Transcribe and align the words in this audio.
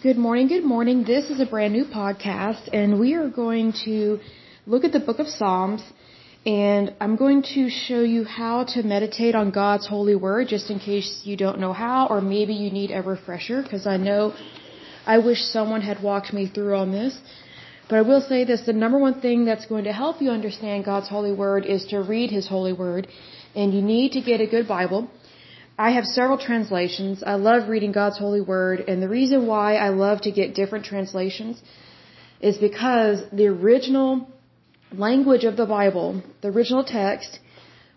Good 0.00 0.16
morning, 0.16 0.46
good 0.46 0.64
morning. 0.64 1.02
This 1.02 1.28
is 1.28 1.40
a 1.40 1.44
brand 1.44 1.72
new 1.72 1.84
podcast, 1.84 2.68
and 2.72 3.00
we 3.00 3.14
are 3.14 3.28
going 3.28 3.72
to 3.84 4.20
look 4.64 4.84
at 4.84 4.92
the 4.92 5.00
book 5.00 5.18
of 5.18 5.26
Psalms, 5.26 5.82
and 6.46 6.94
I'm 7.00 7.16
going 7.16 7.42
to 7.54 7.68
show 7.68 8.02
you 8.02 8.22
how 8.22 8.62
to 8.74 8.84
meditate 8.84 9.34
on 9.34 9.50
God's 9.50 9.88
holy 9.88 10.14
word, 10.14 10.46
just 10.46 10.70
in 10.70 10.78
case 10.78 11.22
you 11.24 11.36
don't 11.36 11.58
know 11.58 11.72
how, 11.72 12.06
or 12.06 12.20
maybe 12.20 12.54
you 12.54 12.70
need 12.70 12.92
a 12.92 13.02
refresher, 13.02 13.60
because 13.60 13.88
I 13.88 13.96
know 13.96 14.36
I 15.04 15.18
wish 15.18 15.42
someone 15.42 15.80
had 15.80 16.00
walked 16.00 16.32
me 16.32 16.46
through 16.46 16.76
on 16.76 16.92
this. 16.92 17.18
But 17.88 17.96
I 17.96 18.02
will 18.02 18.20
say 18.20 18.44
this, 18.44 18.60
the 18.60 18.72
number 18.72 19.00
one 19.00 19.20
thing 19.20 19.44
that's 19.46 19.66
going 19.66 19.82
to 19.82 19.92
help 19.92 20.22
you 20.22 20.30
understand 20.30 20.84
God's 20.84 21.08
holy 21.08 21.32
word 21.32 21.66
is 21.66 21.84
to 21.86 21.98
read 22.02 22.30
His 22.30 22.46
holy 22.46 22.72
word, 22.72 23.08
and 23.56 23.74
you 23.74 23.82
need 23.82 24.12
to 24.12 24.20
get 24.20 24.40
a 24.40 24.46
good 24.46 24.68
Bible. 24.68 25.10
I 25.78 25.92
have 25.92 26.06
several 26.06 26.38
translations. 26.38 27.22
I 27.24 27.34
love 27.34 27.68
reading 27.68 27.92
God's 27.92 28.18
holy 28.18 28.40
word, 28.40 28.80
and 28.88 29.00
the 29.00 29.08
reason 29.08 29.46
why 29.46 29.76
I 29.76 29.90
love 29.90 30.22
to 30.22 30.32
get 30.32 30.56
different 30.56 30.84
translations 30.84 31.62
is 32.40 32.58
because 32.58 33.22
the 33.32 33.46
original 33.46 34.28
language 34.92 35.44
of 35.44 35.56
the 35.56 35.66
Bible, 35.66 36.20
the 36.40 36.48
original 36.48 36.82
text, 36.82 37.38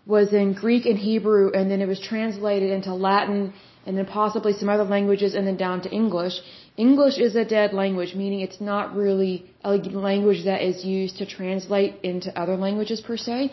was 0.06 0.32
in 0.32 0.52
Greek 0.52 0.86
and 0.86 0.96
Hebrew, 0.96 1.50
and 1.52 1.68
then 1.68 1.80
it 1.80 1.88
was 1.88 1.98
translated 1.98 2.70
into 2.70 2.94
Latin, 2.94 3.52
and 3.84 3.98
then 3.98 4.06
possibly 4.06 4.52
some 4.52 4.68
other 4.68 4.84
languages, 4.84 5.34
and 5.34 5.44
then 5.44 5.56
down 5.56 5.80
to 5.82 5.90
English. 5.90 6.34
English 6.76 7.18
is 7.18 7.34
a 7.34 7.44
dead 7.44 7.72
language, 7.72 8.14
meaning 8.14 8.40
it's 8.40 8.60
not 8.60 8.94
really 8.94 9.50
a 9.64 9.74
language 10.10 10.44
that 10.44 10.62
is 10.62 10.84
used 10.84 11.16
to 11.18 11.26
translate 11.26 11.96
into 12.04 12.30
other 12.40 12.56
languages 12.56 13.00
per 13.00 13.16
se. 13.16 13.50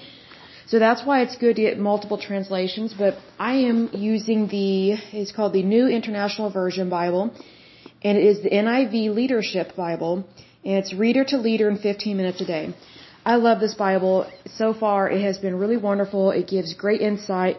So 0.70 0.78
that's 0.78 1.04
why 1.04 1.22
it's 1.24 1.36
good 1.36 1.56
to 1.56 1.64
get 1.64 1.80
multiple 1.80 2.20
translations, 2.20 2.94
but 2.94 3.16
I 3.40 3.54
am 3.70 3.90
using 3.92 4.48
the, 4.48 4.92
it's 5.22 5.32
called 5.32 5.54
the 5.54 5.64
New 5.64 5.88
International 5.88 6.52
Version 6.52 6.90
Bible, 6.90 7.24
and 8.04 8.18
it 8.20 8.24
is 8.24 8.44
the 8.44 8.52
NIV 8.52 9.16
Leadership 9.16 9.76
Bible, 9.76 10.14
and 10.64 10.76
it's 10.82 10.94
reader 10.94 11.24
to 11.32 11.38
leader 11.38 11.68
in 11.70 11.78
15 11.78 12.16
minutes 12.16 12.42
a 12.42 12.46
day. 12.46 12.76
I 13.26 13.36
love 13.48 13.60
this 13.60 13.74
Bible. 13.74 14.28
So 14.58 14.76
far, 14.76 15.10
it 15.10 15.22
has 15.22 15.40
been 15.40 15.58
really 15.58 15.78
wonderful. 15.78 16.30
It 16.30 16.48
gives 16.48 16.76
great 16.76 17.02
insight. 17.02 17.58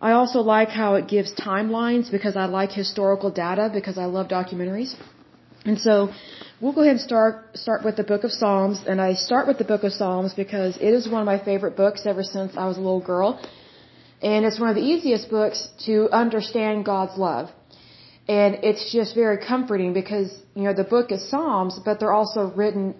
I 0.00 0.12
also 0.12 0.38
like 0.40 0.68
how 0.68 0.94
it 0.94 1.08
gives 1.08 1.34
timelines 1.34 2.12
because 2.12 2.36
I 2.36 2.44
like 2.44 2.70
historical 2.70 3.30
data 3.30 3.70
because 3.74 3.98
I 3.98 4.04
love 4.04 4.28
documentaries. 4.28 4.94
And 5.64 5.80
so 5.80 6.10
we'll 6.62 6.72
go 6.72 6.82
ahead 6.82 6.92
and 6.92 7.00
start 7.00 7.58
start 7.58 7.84
with 7.84 7.96
the 7.96 8.04
book 8.04 8.22
of 8.22 8.30
Psalms, 8.30 8.84
and 8.86 9.00
I 9.00 9.14
start 9.14 9.48
with 9.48 9.58
the 9.58 9.64
book 9.64 9.82
of 9.82 9.92
Psalms 9.92 10.32
because 10.32 10.76
it 10.76 10.92
is 10.98 11.08
one 11.08 11.20
of 11.20 11.26
my 11.26 11.40
favorite 11.44 11.76
books 11.76 12.06
ever 12.06 12.22
since 12.22 12.56
I 12.56 12.66
was 12.66 12.76
a 12.76 12.80
little 12.80 13.06
girl, 13.12 13.28
and 14.22 14.46
it's 14.46 14.60
one 14.60 14.68
of 14.68 14.76
the 14.76 14.86
easiest 14.92 15.28
books 15.28 15.68
to 15.86 16.08
understand 16.12 16.84
God's 16.84 17.18
love, 17.18 17.50
and 18.28 18.60
it's 18.62 18.92
just 18.92 19.16
very 19.16 19.38
comforting 19.44 19.92
because 19.92 20.28
you 20.54 20.62
know 20.62 20.72
the 20.72 20.88
book 20.96 21.10
is 21.10 21.28
Psalms, 21.28 21.80
but 21.84 21.98
they're 21.98 22.18
also 22.22 22.42
written 22.60 22.94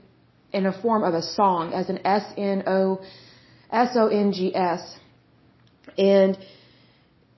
in 0.52 0.66
a 0.66 0.74
form 0.82 1.04
of 1.04 1.14
a 1.14 1.22
song, 1.22 1.72
as 1.72 1.88
an 1.88 2.04
S 2.04 2.24
N 2.36 2.64
O 2.66 3.00
S 3.70 3.90
O 3.94 4.08
N 4.08 4.32
G 4.32 4.52
S, 4.56 4.82
and 5.96 6.36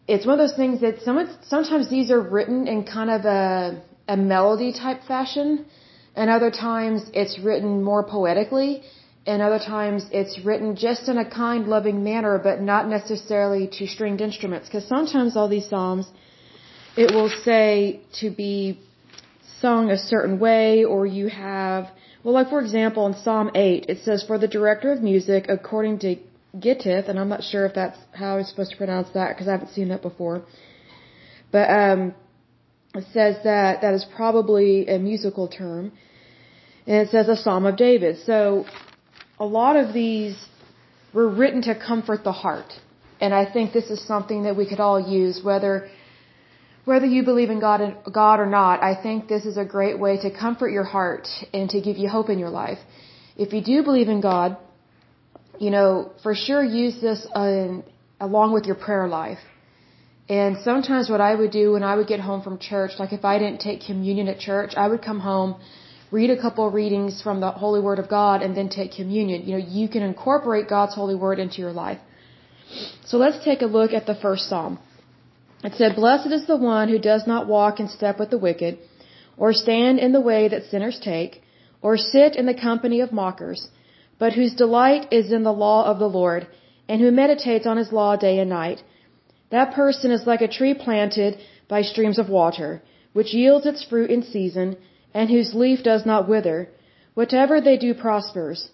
it's 0.08 0.24
one 0.24 0.40
of 0.40 0.48
those 0.48 0.56
things 0.56 0.80
that 0.80 1.02
some 1.02 1.18
sometimes 1.42 1.90
these 1.90 2.10
are 2.10 2.22
written 2.36 2.66
in 2.66 2.84
kind 2.84 3.10
of 3.10 3.26
a 3.26 3.82
a 4.08 4.16
melody 4.16 4.72
type 4.72 5.00
fashion 5.06 5.66
and 6.14 6.30
other 6.30 6.50
times 6.50 7.02
it's 7.12 7.38
written 7.38 7.82
more 7.82 8.02
poetically, 8.04 8.82
and 9.26 9.40
other 9.42 9.58
times 9.58 10.06
it's 10.12 10.44
written 10.44 10.76
just 10.76 11.08
in 11.08 11.18
a 11.18 11.28
kind, 11.28 11.66
loving 11.66 12.04
manner, 12.04 12.38
but 12.38 12.60
not 12.60 12.88
necessarily 12.88 13.66
to 13.78 13.86
stringed 13.86 14.20
instruments. 14.20 14.68
Because 14.68 14.86
sometimes 14.86 15.36
all 15.36 15.48
these 15.48 15.68
psalms, 15.68 16.06
it 16.96 17.12
will 17.14 17.30
say 17.44 18.00
to 18.20 18.30
be 18.30 18.78
sung 19.60 19.90
a 19.90 19.98
certain 19.98 20.38
way, 20.38 20.84
or 20.84 21.06
you 21.06 21.28
have, 21.28 21.88
well, 22.22 22.34
like 22.34 22.48
for 22.50 22.60
example, 22.60 23.06
in 23.06 23.14
Psalm 23.14 23.50
8, 23.54 23.86
it 23.88 23.98
says, 24.04 24.22
For 24.22 24.38
the 24.38 24.48
director 24.48 24.92
of 24.92 25.02
music, 25.02 25.46
according 25.48 26.00
to 26.00 26.16
Gittith, 26.58 27.08
and 27.08 27.18
I'm 27.18 27.28
not 27.28 27.42
sure 27.42 27.66
if 27.66 27.74
that's 27.74 27.98
how 28.12 28.36
I'm 28.36 28.44
supposed 28.44 28.72
to 28.72 28.76
pronounce 28.76 29.08
that 29.14 29.30
because 29.30 29.48
I 29.48 29.52
haven't 29.52 29.70
seen 29.70 29.88
that 29.88 30.02
before. 30.02 30.42
But 31.50 31.70
um, 31.70 32.14
it 32.94 33.04
says 33.12 33.36
that 33.44 33.80
that 33.82 33.94
is 33.94 34.04
probably 34.16 34.86
a 34.86 34.98
musical 34.98 35.48
term. 35.48 35.92
And 36.86 36.96
it 36.96 37.10
says 37.10 37.28
a 37.28 37.36
Psalm 37.36 37.66
of 37.66 37.76
David. 37.76 38.18
So 38.26 38.66
a 39.38 39.46
lot 39.46 39.76
of 39.76 39.92
these 39.92 40.36
were 41.12 41.28
written 41.28 41.62
to 41.62 41.74
comfort 41.74 42.24
the 42.24 42.32
heart. 42.32 42.70
And 43.20 43.32
I 43.32 43.50
think 43.50 43.72
this 43.72 43.90
is 43.90 44.06
something 44.06 44.42
that 44.42 44.56
we 44.56 44.66
could 44.68 44.80
all 44.80 45.00
use, 45.00 45.42
whether 45.42 45.88
whether 46.84 47.06
you 47.06 47.22
believe 47.24 47.48
in 47.48 47.60
God, 47.60 47.80
God 48.12 48.40
or 48.40 48.46
not, 48.46 48.82
I 48.82 48.94
think 49.00 49.26
this 49.26 49.46
is 49.46 49.56
a 49.56 49.64
great 49.64 49.98
way 49.98 50.18
to 50.18 50.30
comfort 50.30 50.68
your 50.68 50.84
heart 50.84 51.26
and 51.54 51.70
to 51.70 51.80
give 51.80 51.96
you 51.96 52.08
hope 52.08 52.28
in 52.28 52.38
your 52.38 52.50
life. 52.50 52.78
If 53.36 53.54
you 53.54 53.62
do 53.62 53.82
believe 53.82 54.08
in 54.08 54.20
God, 54.20 54.58
you 55.58 55.70
know, 55.70 56.12
for 56.22 56.34
sure 56.34 56.62
use 56.62 57.00
this 57.00 57.26
uh, 57.34 57.80
along 58.20 58.52
with 58.52 58.66
your 58.66 58.74
prayer 58.74 59.08
life. 59.08 59.38
And 60.28 60.58
sometimes 60.62 61.08
what 61.08 61.20
I 61.20 61.34
would 61.34 61.50
do 61.50 61.72
when 61.72 61.82
I 61.82 61.96
would 61.96 62.06
get 62.06 62.20
home 62.20 62.42
from 62.42 62.58
church, 62.58 62.92
like 62.98 63.12
if 63.12 63.24
I 63.24 63.38
didn't 63.38 63.60
take 63.60 63.80
communion 63.82 64.28
at 64.28 64.38
church, 64.38 64.72
I 64.76 64.88
would 64.88 65.02
come 65.02 65.20
home, 65.20 65.56
read 66.16 66.30
a 66.30 66.40
couple 66.44 66.64
readings 66.70 67.14
from 67.24 67.36
the 67.44 67.50
Holy 67.62 67.80
Word 67.86 68.00
of 68.02 68.08
God, 68.08 68.38
and 68.44 68.56
then 68.58 68.68
take 68.68 68.90
communion. 69.00 69.38
You 69.46 69.52
know, 69.54 69.64
you 69.78 69.86
can 69.94 70.02
incorporate 70.10 70.74
God's 70.76 70.94
Holy 71.00 71.16
Word 71.24 71.38
into 71.44 71.58
your 71.64 71.76
life. 71.84 72.00
So 73.08 73.14
let's 73.24 73.40
take 73.48 73.62
a 73.62 73.70
look 73.78 73.92
at 73.98 74.06
the 74.10 74.18
first 74.24 74.42
Psalm. 74.48 74.74
It 75.68 75.74
said, 75.78 75.96
Blessed 76.02 76.32
is 76.38 76.46
the 76.46 76.60
one 76.74 76.86
who 76.88 77.00
does 77.10 77.24
not 77.32 77.48
walk 77.56 77.80
in 77.80 77.88
step 77.96 78.20
with 78.20 78.30
the 78.34 78.42
wicked, 78.46 78.78
or 79.42 79.52
stand 79.64 79.98
in 80.06 80.12
the 80.16 80.26
way 80.30 80.42
that 80.52 80.70
sinners 80.70 80.98
take, 81.12 81.42
or 81.82 81.96
sit 81.96 82.36
in 82.40 82.46
the 82.46 82.60
company 82.68 83.00
of 83.00 83.18
mockers, 83.22 83.60
but 84.22 84.34
whose 84.38 84.54
delight 84.64 85.04
is 85.20 85.32
in 85.36 85.42
the 85.42 85.58
law 85.66 85.80
of 85.90 85.98
the 85.98 86.12
Lord, 86.20 86.46
and 86.88 87.00
who 87.00 87.20
meditates 87.22 87.66
on 87.66 87.76
his 87.82 87.92
law 88.00 88.12
day 88.28 88.36
and 88.42 88.50
night. 88.62 88.80
That 89.56 89.74
person 89.82 90.10
is 90.16 90.28
like 90.30 90.42
a 90.42 90.54
tree 90.56 90.74
planted 90.86 91.38
by 91.74 91.82
streams 91.82 92.18
of 92.22 92.34
water, 92.40 92.70
which 93.14 93.38
yields 93.40 93.66
its 93.66 93.84
fruit 93.90 94.10
in 94.16 94.22
season, 94.22 94.76
and 95.14 95.30
whose 95.30 95.54
leaf 95.54 95.82
does 95.82 96.04
not 96.04 96.28
wither. 96.28 96.68
Whatever 97.14 97.60
they 97.60 97.76
do 97.76 97.94
prospers. 97.94 98.68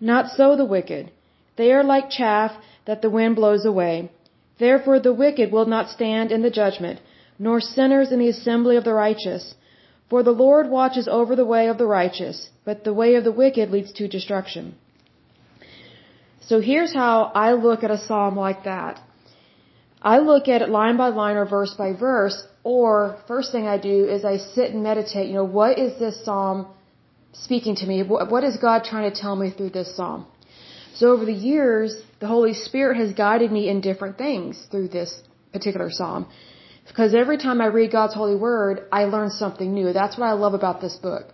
Not 0.00 0.30
so 0.36 0.56
the 0.56 0.64
wicked. 0.76 1.10
They 1.56 1.72
are 1.72 1.84
like 1.84 2.10
chaff 2.10 2.52
that 2.86 3.02
the 3.02 3.10
wind 3.10 3.36
blows 3.36 3.64
away. 3.64 4.10
Therefore 4.58 5.00
the 5.00 5.18
wicked 5.24 5.50
will 5.50 5.66
not 5.66 5.90
stand 5.90 6.30
in 6.30 6.42
the 6.42 6.56
judgment, 6.62 7.00
nor 7.38 7.60
sinners 7.60 8.12
in 8.12 8.18
the 8.20 8.28
assembly 8.28 8.76
of 8.76 8.84
the 8.84 8.94
righteous. 8.94 9.54
For 10.08 10.22
the 10.22 10.38
Lord 10.44 10.70
watches 10.70 11.08
over 11.08 11.34
the 11.34 11.50
way 11.54 11.68
of 11.68 11.78
the 11.78 11.86
righteous, 11.86 12.50
but 12.64 12.84
the 12.84 12.94
way 13.00 13.14
of 13.16 13.24
the 13.24 13.32
wicked 13.42 13.70
leads 13.70 13.92
to 13.92 14.08
destruction. 14.08 14.74
So 16.48 16.60
here's 16.60 16.92
how 16.92 17.32
I 17.34 17.52
look 17.52 17.82
at 17.82 17.90
a 17.90 18.02
psalm 18.06 18.36
like 18.36 18.64
that. 18.64 19.00
I 20.02 20.18
look 20.18 20.48
at 20.48 20.62
it 20.62 20.68
line 20.68 20.96
by 20.96 21.08
line 21.08 21.36
or 21.36 21.46
verse 21.46 21.74
by 21.74 21.92
verse, 21.92 22.36
or 22.64 23.18
first 23.28 23.52
thing 23.52 23.66
I 23.68 23.78
do 23.78 24.04
is 24.14 24.24
I 24.24 24.36
sit 24.36 24.72
and 24.72 24.82
meditate. 24.82 25.28
You 25.28 25.34
know, 25.34 25.44
what 25.44 25.78
is 25.78 25.98
this 25.98 26.24
psalm 26.24 26.66
speaking 27.32 27.76
to 27.76 27.86
me? 27.86 28.02
What 28.02 28.44
is 28.44 28.56
God 28.56 28.84
trying 28.84 29.10
to 29.10 29.20
tell 29.20 29.36
me 29.36 29.50
through 29.50 29.70
this 29.70 29.96
psalm? 29.96 30.26
So 30.94 31.12
over 31.12 31.24
the 31.24 31.40
years, 31.50 31.96
the 32.20 32.26
Holy 32.26 32.52
Spirit 32.52 32.96
has 32.98 33.12
guided 33.12 33.50
me 33.52 33.68
in 33.68 33.80
different 33.80 34.18
things 34.18 34.66
through 34.70 34.88
this 34.88 35.22
particular 35.52 35.88
psalm. 35.90 36.26
Because 36.86 37.14
every 37.14 37.38
time 37.38 37.60
I 37.60 37.66
read 37.66 37.92
God's 37.92 38.14
holy 38.14 38.34
word, 38.34 38.88
I 38.90 39.04
learn 39.04 39.30
something 39.30 39.72
new. 39.72 39.92
That's 39.92 40.18
what 40.18 40.26
I 40.26 40.32
love 40.32 40.54
about 40.54 40.80
this 40.80 40.96
book. 40.96 41.32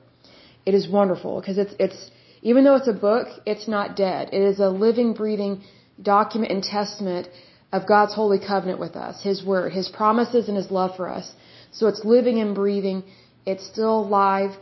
It 0.66 0.74
is 0.74 0.86
wonderful 0.88 1.40
because 1.40 1.58
it's, 1.58 1.74
it's, 1.78 2.10
even 2.42 2.64
though 2.64 2.76
it's 2.76 2.88
a 2.88 2.92
book, 2.92 3.28
it's 3.46 3.66
not 3.66 3.96
dead. 3.96 4.28
It 4.32 4.42
is 4.42 4.60
a 4.60 4.68
living, 4.68 5.14
breathing 5.14 5.62
document 6.00 6.52
and 6.52 6.62
testament 6.62 7.28
of 7.72 7.86
God's 7.86 8.14
holy 8.14 8.38
covenant 8.38 8.80
with 8.80 8.96
us, 8.96 9.22
His 9.22 9.44
word, 9.44 9.72
His 9.72 9.88
promises 9.88 10.48
and 10.48 10.56
His 10.56 10.70
love 10.70 10.96
for 10.96 11.08
us. 11.08 11.32
So 11.72 11.86
it's 11.86 12.04
living 12.04 12.38
and 12.38 12.54
breathing. 12.54 13.02
It's 13.44 13.66
still 13.66 14.00
alive. 14.00 14.52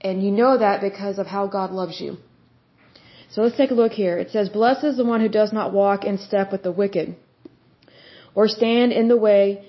And 0.00 0.22
you 0.24 0.30
know 0.30 0.56
that 0.58 0.80
because 0.80 1.18
of 1.18 1.26
how 1.26 1.46
God 1.46 1.70
loves 1.70 2.00
you. 2.00 2.16
So 3.32 3.42
let's 3.42 3.56
take 3.56 3.70
a 3.70 3.74
look 3.74 3.92
here. 3.92 4.18
It 4.18 4.30
says, 4.30 4.48
Blessed 4.48 4.84
is 4.84 4.96
the 4.96 5.04
one 5.04 5.20
who 5.20 5.28
does 5.28 5.52
not 5.52 5.72
walk 5.72 6.04
in 6.04 6.18
step 6.18 6.50
with 6.50 6.62
the 6.62 6.72
wicked, 6.72 7.16
or 8.34 8.48
stand 8.48 8.92
in 8.92 9.08
the 9.08 9.16
way 9.16 9.64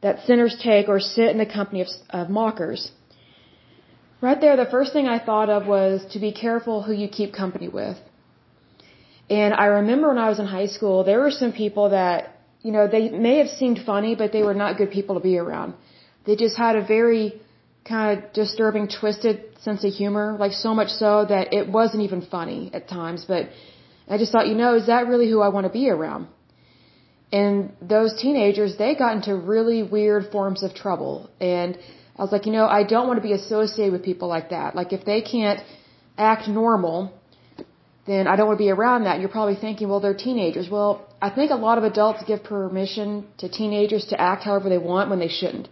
that 0.00 0.24
sinners 0.26 0.56
take, 0.62 0.88
or 0.88 1.00
sit 1.00 1.28
in 1.28 1.38
the 1.38 1.46
company 1.46 1.80
of, 1.82 1.88
of 2.10 2.30
mockers. 2.30 2.90
Right 4.20 4.40
there, 4.40 4.56
the 4.56 4.70
first 4.70 4.92
thing 4.92 5.06
I 5.06 5.18
thought 5.18 5.50
of 5.50 5.66
was 5.66 6.04
to 6.12 6.18
be 6.18 6.32
careful 6.32 6.82
who 6.82 6.92
you 6.92 7.08
keep 7.08 7.32
company 7.34 7.68
with. 7.68 7.98
And 9.30 9.52
I 9.54 9.66
remember 9.80 10.08
when 10.08 10.18
I 10.18 10.28
was 10.28 10.38
in 10.38 10.46
high 10.46 10.66
school, 10.66 11.04
there 11.04 11.20
were 11.20 11.30
some 11.30 11.52
people 11.52 11.90
that, 11.90 12.36
you 12.62 12.72
know, 12.72 12.88
they 12.88 13.10
may 13.10 13.36
have 13.38 13.48
seemed 13.48 13.80
funny, 13.84 14.14
but 14.14 14.32
they 14.32 14.42
were 14.42 14.54
not 14.54 14.78
good 14.78 14.90
people 14.90 15.14
to 15.16 15.20
be 15.20 15.36
around. 15.36 15.74
They 16.24 16.36
just 16.36 16.56
had 16.56 16.76
a 16.76 16.84
very 16.84 17.40
kind 17.84 18.18
of 18.18 18.32
disturbing, 18.32 18.88
twisted 18.88 19.44
sense 19.60 19.84
of 19.84 19.92
humor, 19.92 20.36
like 20.38 20.52
so 20.52 20.74
much 20.74 20.88
so 20.88 21.24
that 21.24 21.52
it 21.52 21.68
wasn't 21.68 22.02
even 22.02 22.22
funny 22.22 22.70
at 22.72 22.88
times. 22.88 23.24
But 23.26 23.50
I 24.08 24.18
just 24.18 24.32
thought, 24.32 24.48
you 24.48 24.54
know, 24.54 24.74
is 24.76 24.86
that 24.86 25.06
really 25.06 25.28
who 25.30 25.40
I 25.40 25.48
want 25.48 25.66
to 25.66 25.72
be 25.72 25.88
around? 25.90 26.28
And 27.30 27.72
those 27.82 28.18
teenagers, 28.20 28.76
they 28.78 28.94
got 28.94 29.16
into 29.16 29.34
really 29.36 29.82
weird 29.82 30.30
forms 30.32 30.62
of 30.62 30.74
trouble. 30.74 31.28
And 31.40 31.78
I 32.16 32.22
was 32.22 32.32
like, 32.32 32.46
you 32.46 32.52
know, 32.52 32.66
I 32.66 32.84
don't 32.84 33.06
want 33.06 33.18
to 33.18 33.22
be 33.22 33.34
associated 33.34 33.92
with 33.92 34.02
people 34.02 34.28
like 34.28 34.50
that. 34.50 34.74
Like 34.74 34.92
if 34.92 35.04
they 35.04 35.20
can't 35.20 35.60
act 36.16 36.48
normal, 36.48 37.12
then 38.08 38.26
I 38.26 38.36
don't 38.36 38.46
want 38.48 38.58
to 38.58 38.64
be 38.68 38.70
around 38.70 39.04
that. 39.04 39.20
You're 39.20 39.36
probably 39.38 39.58
thinking, 39.66 39.88
well, 39.88 40.00
they're 40.00 40.22
teenagers. 40.28 40.68
Well, 40.76 40.90
I 41.20 41.30
think 41.30 41.50
a 41.50 41.60
lot 41.68 41.76
of 41.80 41.84
adults 41.84 42.22
give 42.30 42.42
permission 42.44 43.08
to 43.40 43.48
teenagers 43.48 44.04
to 44.12 44.20
act 44.30 44.44
however 44.44 44.68
they 44.68 44.82
want 44.92 45.10
when 45.10 45.20
they 45.24 45.32
shouldn't. 45.40 45.68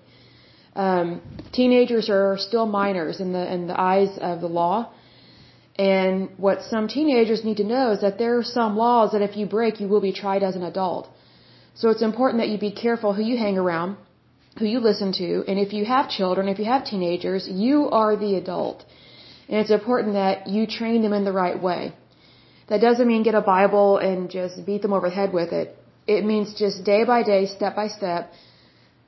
Um, 0.85 1.07
teenagers 1.53 2.11
are 2.11 2.37
still 2.39 2.67
minors 2.67 3.21
in 3.25 3.33
the 3.33 3.45
in 3.55 3.67
the 3.67 3.79
eyes 3.93 4.19
of 4.31 4.43
the 4.43 4.53
law, 4.61 4.93
and 5.79 6.29
what 6.37 6.63
some 6.73 6.89
teenagers 6.97 7.45
need 7.45 7.59
to 7.63 7.65
know 7.65 7.93
is 7.93 8.01
that 8.03 8.19
there 8.19 8.35
are 8.39 8.49
some 8.59 8.77
laws 8.77 9.13
that 9.13 9.23
if 9.23 9.37
you 9.39 9.47
break, 9.47 9.81
you 9.81 9.89
will 9.89 10.05
be 10.11 10.13
tried 10.13 10.43
as 10.43 10.55
an 10.57 10.63
adult. 10.63 11.09
So 11.75 11.91
it's 11.91 12.03
important 12.03 12.43
that 12.43 12.51
you 12.51 12.59
be 12.59 12.73
careful 12.73 13.15
who 13.15 13.23
you 13.23 13.39
hang 13.39 13.57
around, 13.59 13.97
who 14.59 14.67
you 14.67 14.81
listen 14.81 15.13
to, 15.23 15.45
and 15.49 15.59
if 15.59 15.73
you 15.73 15.85
have 15.85 16.11
children, 16.19 16.49
if 16.49 16.59
you 16.59 16.67
have 16.67 16.85
teenagers, 16.85 17.49
you 17.49 17.89
are 17.91 18.17
the 18.17 18.35
adult. 18.43 18.85
And 19.49 19.59
it's 19.63 19.71
important 19.71 20.15
that 20.15 20.47
you 20.49 20.67
train 20.67 21.03
them 21.03 21.13
in 21.13 21.25
the 21.25 21.33
right 21.33 21.59
way. 21.69 21.95
That 22.69 22.81
doesn't 22.81 23.07
mean 23.07 23.23
get 23.23 23.35
a 23.35 23.41
Bible 23.41 23.99
and 23.99 24.31
just 24.31 24.65
beat 24.67 24.83
them 24.83 24.93
over 24.93 25.09
the 25.09 25.15
head 25.15 25.33
with 25.33 25.53
it. 25.53 25.77
It 26.07 26.25
means 26.25 26.55
just 26.55 26.85
day 26.85 27.05
by 27.05 27.23
day, 27.23 27.47
step 27.47 27.77
by 27.77 27.89
step, 27.89 28.33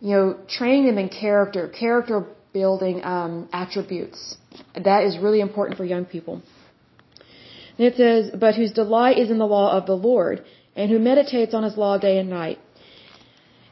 you 0.00 0.12
know, 0.14 0.36
training 0.48 0.86
them 0.86 0.98
in 0.98 1.08
character, 1.08 1.68
character 1.68 2.26
building 2.52 3.04
um, 3.04 3.48
attributes. 3.52 4.36
That 4.74 5.04
is 5.04 5.18
really 5.18 5.40
important 5.40 5.76
for 5.76 5.84
young 5.84 6.04
people. 6.04 6.42
And 7.76 7.86
it 7.86 7.96
says, 7.96 8.30
but 8.44 8.54
whose 8.54 8.72
delight 8.72 9.18
is 9.18 9.30
in 9.30 9.38
the 9.38 9.46
law 9.46 9.72
of 9.78 9.86
the 9.86 9.94
Lord, 9.94 10.44
and 10.74 10.90
who 10.90 10.98
meditates 10.98 11.54
on 11.54 11.62
his 11.64 11.76
law 11.76 11.98
day 11.98 12.18
and 12.18 12.30
night. 12.30 12.58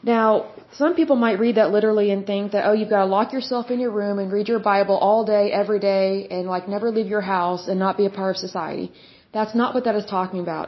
Now, 0.03 0.29
some 0.73 0.94
people 0.94 1.17
might 1.17 1.38
read 1.38 1.56
that 1.56 1.71
literally 1.71 2.11
and 2.11 2.27
think 2.27 2.53
that, 2.53 2.67
oh, 2.67 2.73
you've 2.73 2.91
got 2.91 3.03
to 3.05 3.11
lock 3.17 3.33
yourself 3.33 3.71
in 3.71 3.81
your 3.81 3.91
room 3.91 4.19
and 4.21 4.33
read 4.33 4.49
your 4.49 4.59
Bible 4.61 4.97
all 4.97 5.25
day, 5.25 5.50
every 5.53 5.81
day, 5.81 6.29
and 6.31 6.47
like 6.47 6.69
never 6.69 6.91
leave 6.91 7.09
your 7.09 7.21
house 7.21 7.67
and 7.69 7.79
not 7.79 7.97
be 7.97 8.06
a 8.06 8.11
part 8.11 8.37
of 8.37 8.41
society. 8.49 8.93
That's 9.37 9.55
not 9.61 9.75
what 9.75 9.85
that 9.87 9.97
is 10.00 10.06
talking 10.17 10.41
about. 10.47 10.67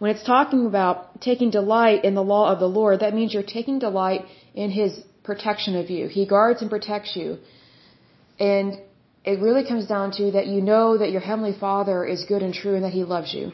When 0.00 0.10
it's 0.14 0.26
talking 0.34 0.62
about 0.70 0.96
taking 1.28 1.50
delight 1.60 2.04
in 2.08 2.14
the 2.20 2.26
law 2.34 2.44
of 2.52 2.58
the 2.64 2.72
Lord, 2.80 3.00
that 3.00 3.14
means 3.18 3.34
you're 3.34 3.52
taking 3.58 3.78
delight 3.78 4.22
in 4.62 4.68
His 4.80 4.92
protection 5.28 5.74
of 5.82 5.86
you. 5.94 6.04
He 6.18 6.26
guards 6.34 6.60
and 6.62 6.70
protects 6.76 7.12
you. 7.20 7.38
And 8.52 8.78
it 9.32 9.36
really 9.46 9.64
comes 9.70 9.86
down 9.94 10.12
to 10.18 10.24
that 10.36 10.46
you 10.52 10.60
know 10.70 10.86
that 11.02 11.10
your 11.14 11.24
Heavenly 11.30 11.56
Father 11.66 11.98
is 12.14 12.24
good 12.32 12.42
and 12.46 12.54
true 12.60 12.74
and 12.78 12.84
that 12.86 12.94
He 13.00 13.04
loves 13.14 13.32
you. 13.38 13.44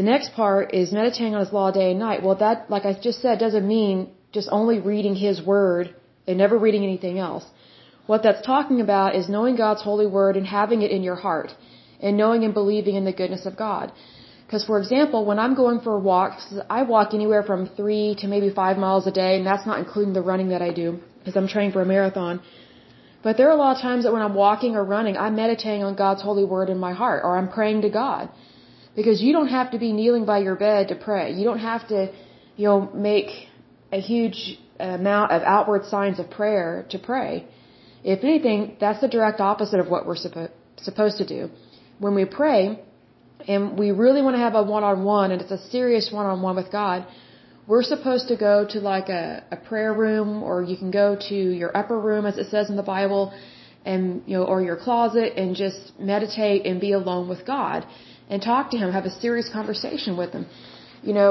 The 0.00 0.06
next 0.12 0.28
part 0.42 0.74
is 0.80 0.92
meditating 1.00 1.34
on 1.34 1.42
His 1.46 1.52
law 1.58 1.70
day 1.80 1.88
and 1.92 2.00
night. 2.08 2.22
Well, 2.22 2.38
that, 2.44 2.70
like 2.74 2.86
I 2.90 2.92
just 3.08 3.20
said, 3.24 3.38
doesn't 3.46 3.66
mean 3.76 3.96
just 4.38 4.48
only 4.60 4.78
reading 4.92 5.14
His 5.26 5.42
Word 5.54 5.94
and 6.26 6.36
never 6.44 6.58
reading 6.66 6.84
anything 6.90 7.18
else. 7.28 7.46
What 8.06 8.22
that's 8.22 8.44
talking 8.54 8.80
about 8.86 9.14
is 9.20 9.34
knowing 9.34 9.56
God's 9.64 9.82
holy 9.90 10.08
Word 10.18 10.36
and 10.38 10.46
having 10.58 10.82
it 10.82 10.90
in 10.96 11.02
your 11.10 11.20
heart 11.26 11.52
and 12.02 12.16
knowing 12.16 12.44
and 12.44 12.54
believing 12.54 12.96
in 12.96 13.04
the 13.04 13.12
goodness 13.12 13.46
of 13.46 13.56
God. 13.56 13.92
Because, 14.46 14.64
for 14.66 14.78
example, 14.78 15.24
when 15.24 15.38
I'm 15.38 15.54
going 15.54 15.80
for 15.80 15.98
walks, 15.98 16.42
I 16.68 16.82
walk 16.82 17.14
anywhere 17.14 17.42
from 17.42 17.60
three 17.78 18.16
to 18.20 18.26
maybe 18.26 18.50
five 18.50 18.76
miles 18.76 19.06
a 19.06 19.10
day, 19.10 19.36
and 19.36 19.46
that's 19.46 19.66
not 19.66 19.78
including 19.78 20.12
the 20.12 20.20
running 20.30 20.48
that 20.50 20.60
I 20.60 20.70
do 20.82 21.00
because 21.18 21.36
I'm 21.36 21.48
training 21.48 21.72
for 21.72 21.80
a 21.80 21.86
marathon. 21.86 22.42
But 23.22 23.36
there 23.36 23.48
are 23.48 23.56
a 23.58 23.62
lot 23.64 23.76
of 23.76 23.82
times 23.82 24.04
that 24.04 24.12
when 24.12 24.20
I'm 24.20 24.34
walking 24.34 24.74
or 24.76 24.84
running, 24.84 25.16
I'm 25.16 25.36
meditating 25.36 25.84
on 25.84 25.94
God's 25.94 26.22
holy 26.22 26.44
word 26.44 26.68
in 26.68 26.78
my 26.78 26.92
heart, 26.92 27.22
or 27.24 27.38
I'm 27.38 27.48
praying 27.48 27.82
to 27.82 27.90
God. 27.90 28.28
Because 28.94 29.22
you 29.22 29.32
don't 29.32 29.48
have 29.48 29.70
to 29.70 29.78
be 29.78 29.92
kneeling 29.92 30.24
by 30.26 30.38
your 30.40 30.56
bed 30.56 30.88
to 30.88 30.96
pray. 30.96 31.32
You 31.32 31.44
don't 31.44 31.64
have 31.70 31.88
to, 31.88 32.12
you 32.56 32.66
know, 32.68 32.90
make 32.92 33.30
a 33.90 34.00
huge 34.00 34.58
amount 34.78 35.32
of 35.32 35.42
outward 35.42 35.84
signs 35.86 36.18
of 36.18 36.28
prayer 36.28 36.84
to 36.90 36.98
pray. 36.98 37.46
If 38.04 38.24
anything, 38.24 38.76
that's 38.80 39.00
the 39.00 39.08
direct 39.08 39.40
opposite 39.40 39.80
of 39.80 39.88
what 39.88 40.04
we're 40.06 40.16
suppo- 40.16 40.50
supposed 40.76 41.18
to 41.18 41.26
do. 41.26 41.50
When 42.04 42.14
we 42.20 42.24
pray, 42.24 42.60
and 43.46 43.78
we 43.78 43.88
really 44.04 44.22
want 44.26 44.34
to 44.38 44.42
have 44.46 44.56
a 44.56 44.64
one-on-one, 44.76 45.30
and 45.32 45.40
it's 45.42 45.52
a 45.52 45.62
serious 45.76 46.10
one-on-one 46.10 46.56
with 46.56 46.70
God, 46.72 47.06
we're 47.66 47.84
supposed 47.94 48.26
to 48.32 48.36
go 48.36 48.66
to 48.72 48.78
like 48.80 49.08
a, 49.08 49.44
a 49.52 49.58
prayer 49.68 49.92
room 49.94 50.42
or 50.42 50.64
you 50.70 50.76
can 50.76 50.90
go 50.90 51.16
to 51.28 51.36
your 51.62 51.70
upper 51.80 51.98
room 52.08 52.26
as 52.26 52.36
it 52.38 52.48
says 52.50 52.70
in 52.70 52.76
the 52.76 52.88
Bible 52.96 53.32
and 53.84 54.22
you 54.26 54.36
know 54.36 54.44
or 54.44 54.60
your 54.60 54.76
closet 54.76 55.34
and 55.36 55.54
just 55.54 55.80
meditate 56.12 56.66
and 56.66 56.80
be 56.80 56.92
alone 56.92 57.28
with 57.28 57.46
God 57.46 57.86
and 58.28 58.42
talk 58.42 58.72
to 58.72 58.76
him 58.76 58.90
have 58.90 59.04
a 59.04 59.14
serious 59.26 59.48
conversation 59.58 60.16
with 60.16 60.32
him. 60.32 60.46
You 61.02 61.14
know 61.18 61.30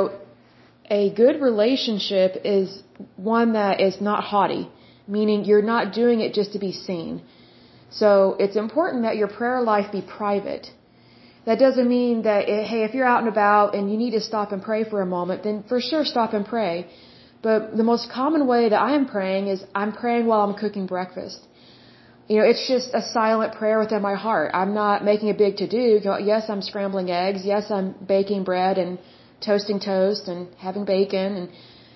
a 0.89 1.13
good 1.21 1.41
relationship 1.41 2.37
is 2.45 2.81
one 3.17 3.53
that 3.53 3.81
is 3.81 3.99
not 3.99 4.23
haughty 4.23 4.69
meaning 5.07 5.43
you're 5.43 5.69
not 5.75 5.93
doing 5.93 6.21
it 6.21 6.33
just 6.33 6.53
to 6.53 6.59
be 6.59 6.71
seen 6.71 7.21
so 7.91 8.35
it's 8.39 8.55
important 8.55 9.03
that 9.03 9.15
your 9.17 9.27
prayer 9.27 9.61
life 9.61 9.91
be 9.91 10.01
private 10.01 10.71
that 11.45 11.57
doesn't 11.57 11.87
mean 11.87 12.21
that, 12.23 12.47
it, 12.47 12.67
hey, 12.67 12.83
if 12.83 12.93
you're 12.93 13.09
out 13.13 13.19
and 13.19 13.27
about 13.27 13.73
and 13.75 13.91
you 13.91 13.97
need 13.97 14.11
to 14.11 14.21
stop 14.21 14.51
and 14.51 14.61
pray 14.61 14.83
for 14.83 15.01
a 15.01 15.05
moment, 15.05 15.43
then 15.43 15.63
for 15.67 15.81
sure 15.81 16.05
stop 16.05 16.33
and 16.33 16.45
pray. 16.45 16.87
But 17.41 17.75
the 17.75 17.83
most 17.83 18.11
common 18.11 18.45
way 18.45 18.69
that 18.69 18.79
I 18.79 18.93
am 18.95 19.07
praying 19.07 19.47
is 19.47 19.63
I'm 19.73 19.91
praying 19.91 20.27
while 20.27 20.41
I'm 20.41 20.53
cooking 20.53 20.85
breakfast. 20.85 21.39
You 22.27 22.37
know, 22.37 22.45
it's 22.45 22.67
just 22.67 22.93
a 22.93 23.01
silent 23.01 23.55
prayer 23.55 23.79
within 23.79 24.03
my 24.03 24.13
heart. 24.13 24.51
I'm 24.53 24.73
not 24.75 25.03
making 25.03 25.29
a 25.31 25.33
big 25.33 25.57
to 25.57 25.67
do. 25.67 25.99
Yes, 26.23 26.43
I'm 26.47 26.61
scrambling 26.61 27.09
eggs. 27.09 27.41
Yes, 27.43 27.71
I'm 27.71 27.95
baking 28.07 28.43
bread 28.43 28.77
and 28.77 28.99
toasting 29.43 29.79
toast 29.79 30.27
and 30.27 30.47
having 30.57 30.85
bacon. 30.85 31.35
And, 31.39 31.49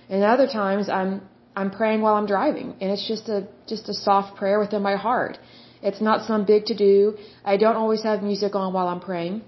and 0.09 0.23
other 0.23 0.47
times 0.47 0.89
I'm, 0.89 1.21
I'm 1.55 1.69
praying 1.69 2.01
while 2.01 2.15
I'm 2.15 2.25
driving. 2.25 2.75
And 2.81 2.91
it's 2.91 3.07
just 3.07 3.29
a, 3.29 3.47
just 3.67 3.87
a 3.87 3.93
soft 3.93 4.35
prayer 4.35 4.59
within 4.59 4.81
my 4.81 4.95
heart. 4.95 5.37
It's 5.81 6.01
not 6.01 6.25
some 6.25 6.45
big 6.45 6.65
to 6.65 6.75
do. 6.75 7.17
I 7.43 7.57
don't 7.57 7.75
always 7.75 8.03
have 8.03 8.23
music 8.23 8.55
on 8.55 8.73
while 8.73 8.87
I'm 8.87 8.99
praying. 8.99 9.41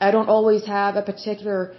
I 0.00 0.10
don't 0.10 0.28
always 0.28 0.66
have 0.66 0.96
a 0.96 1.02
particular 1.02 1.74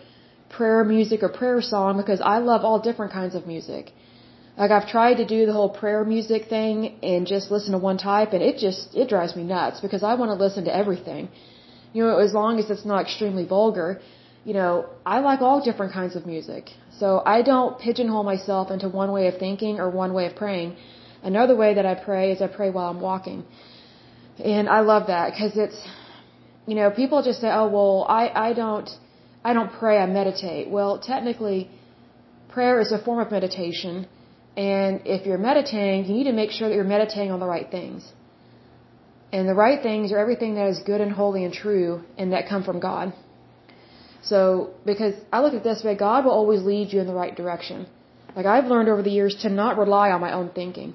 prayer 0.50 0.83
music 0.83 1.22
or 1.24 1.30
prayer 1.30 1.62
song 1.62 1.98
because 1.98 2.22
I 2.22 2.38
love 2.38 2.63
all 2.63 2.80
different 2.80 3.12
kinds 3.12 3.36
of 3.36 3.45
music. 3.45 3.92
Like 4.57 4.72
I've 4.72 4.88
tried 4.88 5.16
to 5.16 5.25
do 5.25 5.45
the 5.45 5.54
whole 5.54 5.69
prayer 5.69 6.04
music 6.06 6.48
thing 6.48 6.98
and 7.04 7.27
just 7.27 7.51
listen 7.51 7.74
to 7.74 7.77
one 7.77 7.98
type 7.98 8.31
and 8.33 8.42
it 8.42 8.57
just, 8.57 8.95
it 8.95 9.10
drives 9.10 9.36
me 9.36 9.44
nuts 9.44 9.81
because 9.81 10.04
I 10.04 10.13
want 10.16 10.30
to 10.30 10.36
listen 10.45 10.63
to 10.66 10.75
everything. 10.75 11.28
You 11.94 12.04
know, 12.04 12.18
as 12.19 12.33
long 12.33 12.60
as 12.60 12.69
it's 12.69 12.86
not 12.86 13.01
extremely 13.06 13.45
vulgar. 13.45 14.00
You 14.45 14.54
know, 14.54 14.86
I 15.06 15.19
like 15.19 15.42
all 15.42 15.60
different 15.60 15.92
kinds 15.92 16.16
of 16.16 16.25
music. 16.25 16.71
So 17.00 17.24
I 17.25 17.42
don't 17.42 17.80
pigeonhole 17.80 18.24
myself 18.24 18.69
into 18.69 18.88
one 18.88 19.12
way 19.12 19.28
of 19.28 19.38
thinking 19.38 19.80
or 19.80 19.89
one 19.89 20.13
way 20.13 20.25
of 20.28 20.36
praying. 20.36 20.75
Another 21.25 21.56
way 21.56 21.74
that 21.77 21.88
I 21.88 21.95
pray 21.95 22.25
is 22.33 22.42
I 22.48 22.50
pray 22.60 22.69
while 22.69 22.89
I'm 22.92 23.01
walking. 23.01 23.44
And 24.56 24.69
I 24.69 24.81
love 24.81 25.07
that 25.07 25.31
because 25.31 25.54
it's, 25.66 25.80
you 26.68 26.76
know, 26.80 26.92
people 26.92 27.23
just 27.30 27.42
say, 27.42 27.49
oh, 27.59 27.68
well, 27.76 28.06
I, 28.07 28.23
I 28.47 28.54
don't, 28.54 28.90
I 29.44 29.54
don't 29.57 29.71
pray, 29.80 29.97
I 29.97 30.06
meditate. 30.06 30.69
Well, 30.69 30.99
technically, 30.99 31.59
prayer 32.56 32.80
is 32.80 32.92
a 32.92 32.99
form 33.07 33.19
of 33.26 33.31
meditation. 33.31 34.07
And 34.56 35.02
if 35.16 35.26
you're 35.26 35.44
meditating, 35.52 36.06
you 36.06 36.14
need 36.19 36.30
to 36.31 36.38
make 36.42 36.52
sure 36.52 36.69
that 36.69 36.76
you're 36.76 36.94
meditating 36.97 37.31
on 37.31 37.40
the 37.40 37.52
right 37.56 37.69
things. 37.71 38.07
And 39.31 39.49
the 39.49 39.56
right 39.56 39.81
things 39.81 40.11
are 40.11 40.19
everything 40.19 40.54
that 40.56 40.68
is 40.73 40.80
good 40.92 41.02
and 41.02 41.11
holy 41.11 41.44
and 41.44 41.54
true 41.54 42.04
and 42.19 42.33
that 42.33 42.47
come 42.47 42.64
from 42.64 42.80
God. 42.80 43.14
So, 44.21 44.69
because 44.85 45.16
I 45.33 45.42
look 45.42 45.56
at 45.56 45.64
this 45.64 45.83
way, 45.83 45.95
God 45.95 46.26
will 46.26 46.38
always 46.42 46.61
lead 46.61 46.94
you 46.94 46.99
in 46.99 47.07
the 47.07 47.18
right 47.23 47.35
direction. 47.35 47.88
Like 48.35 48.45
I've 48.45 48.66
learned 48.66 48.90
over 48.90 49.02
the 49.02 49.16
years 49.19 49.35
to 49.42 49.49
not 49.49 49.78
rely 49.78 50.11
on 50.11 50.21
my 50.21 50.31
own 50.31 50.49
thinking 50.49 50.94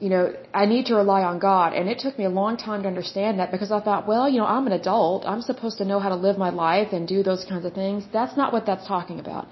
you 0.00 0.08
know, 0.10 0.32
I 0.54 0.66
need 0.66 0.86
to 0.86 0.94
rely 0.94 1.22
on 1.22 1.38
God. 1.38 1.72
And 1.72 1.88
it 1.88 1.98
took 1.98 2.18
me 2.18 2.24
a 2.24 2.34
long 2.40 2.56
time 2.56 2.82
to 2.82 2.88
understand 2.88 3.40
that 3.40 3.50
because 3.50 3.72
I 3.72 3.80
thought, 3.80 4.06
well, 4.06 4.28
you 4.28 4.38
know, 4.38 4.46
I'm 4.46 4.66
an 4.66 4.72
adult. 4.72 5.24
I'm 5.26 5.42
supposed 5.42 5.78
to 5.78 5.84
know 5.84 5.98
how 5.98 6.08
to 6.08 6.14
live 6.14 6.38
my 6.38 6.50
life 6.50 6.92
and 6.92 7.08
do 7.08 7.22
those 7.22 7.44
kinds 7.44 7.64
of 7.64 7.72
things. 7.72 8.04
That's 8.12 8.36
not 8.36 8.52
what 8.52 8.64
that's 8.66 8.86
talking 8.86 9.18
about. 9.18 9.48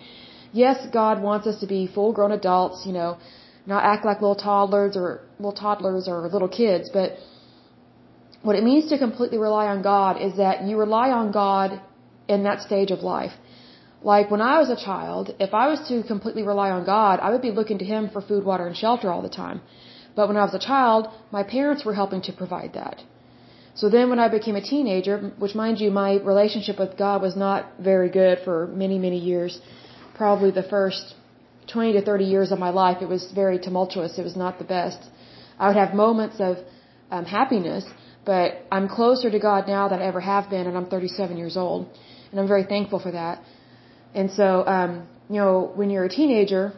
Yes, 0.53 0.87
God 0.93 1.21
wants 1.21 1.47
us 1.47 1.59
to 1.61 1.67
be 1.67 1.87
full 1.87 2.13
grown 2.13 2.33
adults, 2.33 2.87
you 2.87 2.93
know, 2.93 3.19
not 3.67 3.85
act 3.85 4.05
like 4.05 4.21
little 4.21 4.37
toddlers 4.37 4.97
or 4.97 5.23
little 5.39 5.53
toddlers 5.53 6.07
or 6.07 6.29
little 6.29 6.49
kids, 6.49 6.89
but 6.93 7.19
what 8.43 8.55
it 8.55 8.63
means 8.63 8.89
to 8.91 8.99
completely 8.99 9.39
rely 9.39 9.67
on 9.67 9.83
God 9.83 10.23
is 10.23 10.37
that 10.37 10.63
you 10.63 10.79
rely 10.79 11.11
on 11.11 11.33
God 11.33 11.81
in 12.29 12.45
that 12.45 12.61
stage 12.61 12.93
of 12.93 13.01
life. 13.01 13.33
Like 14.03 14.31
when 14.31 14.41
I 14.41 14.59
was 14.59 14.71
a 14.71 14.77
child, 14.77 15.35
if 15.41 15.53
I 15.53 15.67
was 15.67 15.81
to 15.89 16.03
completely 16.05 16.45
rely 16.45 16.71
on 16.71 16.85
God, 16.85 17.19
I 17.21 17.31
would 17.31 17.43
be 17.43 17.51
looking 17.51 17.79
to 17.79 17.85
Him 17.85 18.09
for 18.09 18.21
food, 18.21 18.45
water, 18.45 18.67
and 18.69 18.77
shelter 18.77 19.11
all 19.11 19.23
the 19.23 19.35
time. 19.45 19.61
But 20.17 20.29
when 20.29 20.39
I 20.43 20.45
was 20.49 20.55
a 20.55 20.65
child, 20.73 21.09
my 21.31 21.43
parents 21.43 21.85
were 21.85 21.95
helping 22.03 22.23
to 22.29 22.33
provide 22.33 22.73
that. 22.81 23.03
So 23.81 23.91
then 23.95 24.09
when 24.11 24.19
I 24.19 24.29
became 24.29 24.57
a 24.57 24.63
teenager, 24.73 25.15
which 25.43 25.55
mind 25.55 25.81
you, 25.83 25.91
my 25.91 26.11
relationship 26.33 26.79
with 26.79 26.97
God 26.97 27.21
was 27.21 27.37
not 27.37 27.67
very 27.91 28.09
good 28.21 28.39
for 28.47 28.57
many, 28.85 28.99
many 28.99 29.19
years. 29.19 29.61
Probably 30.15 30.51
the 30.51 30.69
first 30.77 31.15
20 31.73 31.93
to 31.93 32.03
30 32.03 32.25
years 32.25 32.53
of 32.53 32.59
my 32.59 32.71
life, 32.71 32.99
it 33.03 33.09
was 33.09 33.31
very 33.43 33.59
tumultuous. 33.59 34.19
It 34.19 34.25
was 34.31 34.37
not 34.45 34.59
the 34.59 34.65
best. 34.65 34.99
I 35.59 35.69
would 35.69 35.77
have 35.77 35.93
moments 35.95 36.37
of 36.41 36.57
um, 37.11 37.27
happiness, 37.27 37.85
but 38.25 38.55
I'm 38.73 38.89
closer 38.89 39.31
to 39.31 39.39
God 39.39 39.69
now 39.69 39.89
than 39.89 40.01
I 40.01 40.07
ever 40.07 40.21
have 40.21 40.49
been, 40.49 40.67
and 40.67 40.77
I'm 40.77 40.87
37 40.87 41.37
years 41.37 41.57
old, 41.57 41.89
and 42.31 42.41
I'm 42.41 42.49
very 42.49 42.65
thankful 42.65 42.99
for 42.99 43.13
that. 43.13 43.43
And 44.15 44.31
so, 44.31 44.67
um, 44.67 45.07
you 45.29 45.37
know, 45.37 45.71
when 45.75 45.91
you're 45.91 46.05
a 46.05 46.15
teenager, 46.21 46.73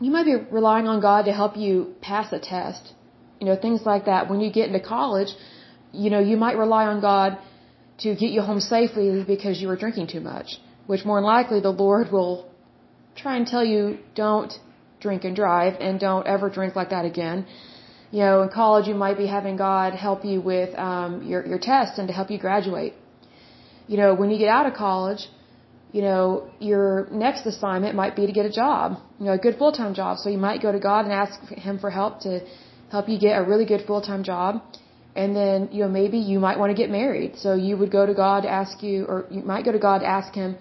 you 0.00 0.10
might 0.10 0.24
be 0.24 0.36
relying 0.50 0.88
on 0.88 1.00
God 1.00 1.22
to 1.26 1.32
help 1.32 1.56
you 1.56 1.94
pass 2.00 2.32
a 2.32 2.40
test. 2.40 2.92
You 3.40 3.46
know, 3.46 3.56
things 3.56 3.82
like 3.84 4.04
that. 4.06 4.28
When 4.30 4.40
you 4.40 4.50
get 4.50 4.66
into 4.68 4.80
college, 4.80 5.32
you 5.92 6.10
know, 6.10 6.20
you 6.20 6.36
might 6.36 6.56
rely 6.56 6.84
on 6.86 7.00
God 7.00 7.38
to 7.98 8.14
get 8.14 8.30
you 8.30 8.42
home 8.42 8.60
safely 8.60 9.24
because 9.24 9.60
you 9.60 9.68
were 9.68 9.76
drinking 9.76 10.06
too 10.08 10.20
much, 10.20 10.48
which 10.86 11.04
more 11.04 11.18
than 11.18 11.24
likely 11.24 11.60
the 11.60 11.70
Lord 11.70 12.10
will 12.10 12.50
try 13.16 13.36
and 13.36 13.46
tell 13.46 13.64
you 13.64 13.98
don't 14.14 14.52
drink 15.00 15.24
and 15.24 15.34
drive 15.36 15.74
and 15.80 16.00
don't 16.00 16.26
ever 16.26 16.48
drink 16.48 16.76
like 16.76 16.90
that 16.90 17.04
again. 17.04 17.46
You 18.10 18.20
know, 18.20 18.42
in 18.42 18.48
college 18.48 18.86
you 18.88 18.94
might 18.94 19.18
be 19.18 19.26
having 19.26 19.56
God 19.56 19.94
help 19.94 20.24
you 20.24 20.40
with 20.40 20.76
um, 20.78 21.22
your 21.22 21.46
your 21.46 21.58
tests 21.58 21.98
and 21.98 22.08
to 22.08 22.14
help 22.14 22.30
you 22.30 22.38
graduate. 22.38 22.94
You 23.86 23.96
know, 23.96 24.14
when 24.14 24.30
you 24.30 24.38
get 24.38 24.48
out 24.48 24.66
of 24.66 24.74
college, 24.74 25.28
you 25.92 26.02
know, 26.02 26.48
your 26.60 27.08
next 27.10 27.46
assignment 27.46 27.94
might 27.94 28.14
be 28.14 28.26
to 28.26 28.32
get 28.32 28.46
a 28.46 28.50
job, 28.50 29.00
you 29.18 29.26
know, 29.26 29.32
a 29.32 29.38
good 29.38 29.56
full-time 29.58 29.94
job. 29.94 30.18
So 30.18 30.30
you 30.30 30.38
might 30.38 30.62
go 30.62 30.70
to 30.72 30.78
God 30.78 31.04
and 31.04 31.12
ask 31.12 31.40
Him 31.66 31.78
for 31.78 31.90
help 31.90 32.20
to 32.20 32.40
help 32.90 33.08
you 33.08 33.18
get 33.18 33.38
a 33.40 33.42
really 33.42 33.64
good 33.64 33.86
full-time 33.86 34.22
job. 34.22 34.62
And 35.16 35.34
then, 35.34 35.68
you 35.72 35.80
know, 35.82 35.88
maybe 35.88 36.18
you 36.18 36.38
might 36.38 36.58
want 36.58 36.70
to 36.74 36.78
get 36.82 36.90
married. 36.90 37.36
So 37.36 37.54
you 37.54 37.76
would 37.76 37.90
go 37.90 38.06
to 38.06 38.14
God 38.14 38.42
to 38.42 38.48
ask 38.48 38.82
you, 38.82 39.04
or 39.06 39.26
you 39.30 39.42
might 39.42 39.64
go 39.64 39.72
to 39.72 39.78
God 39.78 39.98
to 39.98 40.06
ask 40.06 40.32
Him 40.32 40.56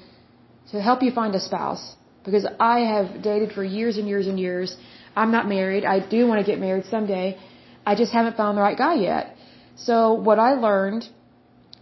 to 0.72 0.82
help 0.82 1.04
you 1.04 1.12
find 1.12 1.36
a 1.36 1.40
spouse. 1.40 1.96
Because 2.26 2.46
I 2.60 2.80
have 2.80 3.22
dated 3.22 3.52
for 3.54 3.64
years 3.64 3.98
and 3.98 4.08
years 4.08 4.26
and 4.28 4.40
years. 4.40 4.76
I'm 5.16 5.32
not 5.32 5.48
married. 5.48 5.86
I 5.86 6.00
do 6.00 6.28
want 6.28 6.44
to 6.44 6.52
get 6.52 6.60
married 6.60 6.86
someday. 6.86 7.38
I 7.86 7.96
just 7.96 8.12
haven't 8.12 8.36
found 8.36 8.58
the 8.58 8.62
right 8.62 8.78
guy 8.78 8.96
yet. 8.96 9.36
So 9.76 10.14
what 10.14 10.40
I 10.40 10.54
learned 10.54 11.08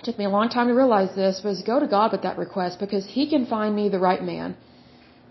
took 0.04 0.18
me 0.18 0.26
a 0.26 0.30
long 0.30 0.50
time 0.50 0.68
to 0.68 0.74
realize 0.74 1.16
this 1.16 1.42
was 1.44 1.62
go 1.64 1.80
to 1.80 1.88
God 1.88 2.12
with 2.12 2.24
that 2.24 2.38
request 2.38 2.80
because 2.80 3.06
He 3.06 3.30
can 3.30 3.46
find 3.46 3.76
me 3.76 3.90
the 3.90 4.00
right 4.00 4.24
man, 4.24 4.56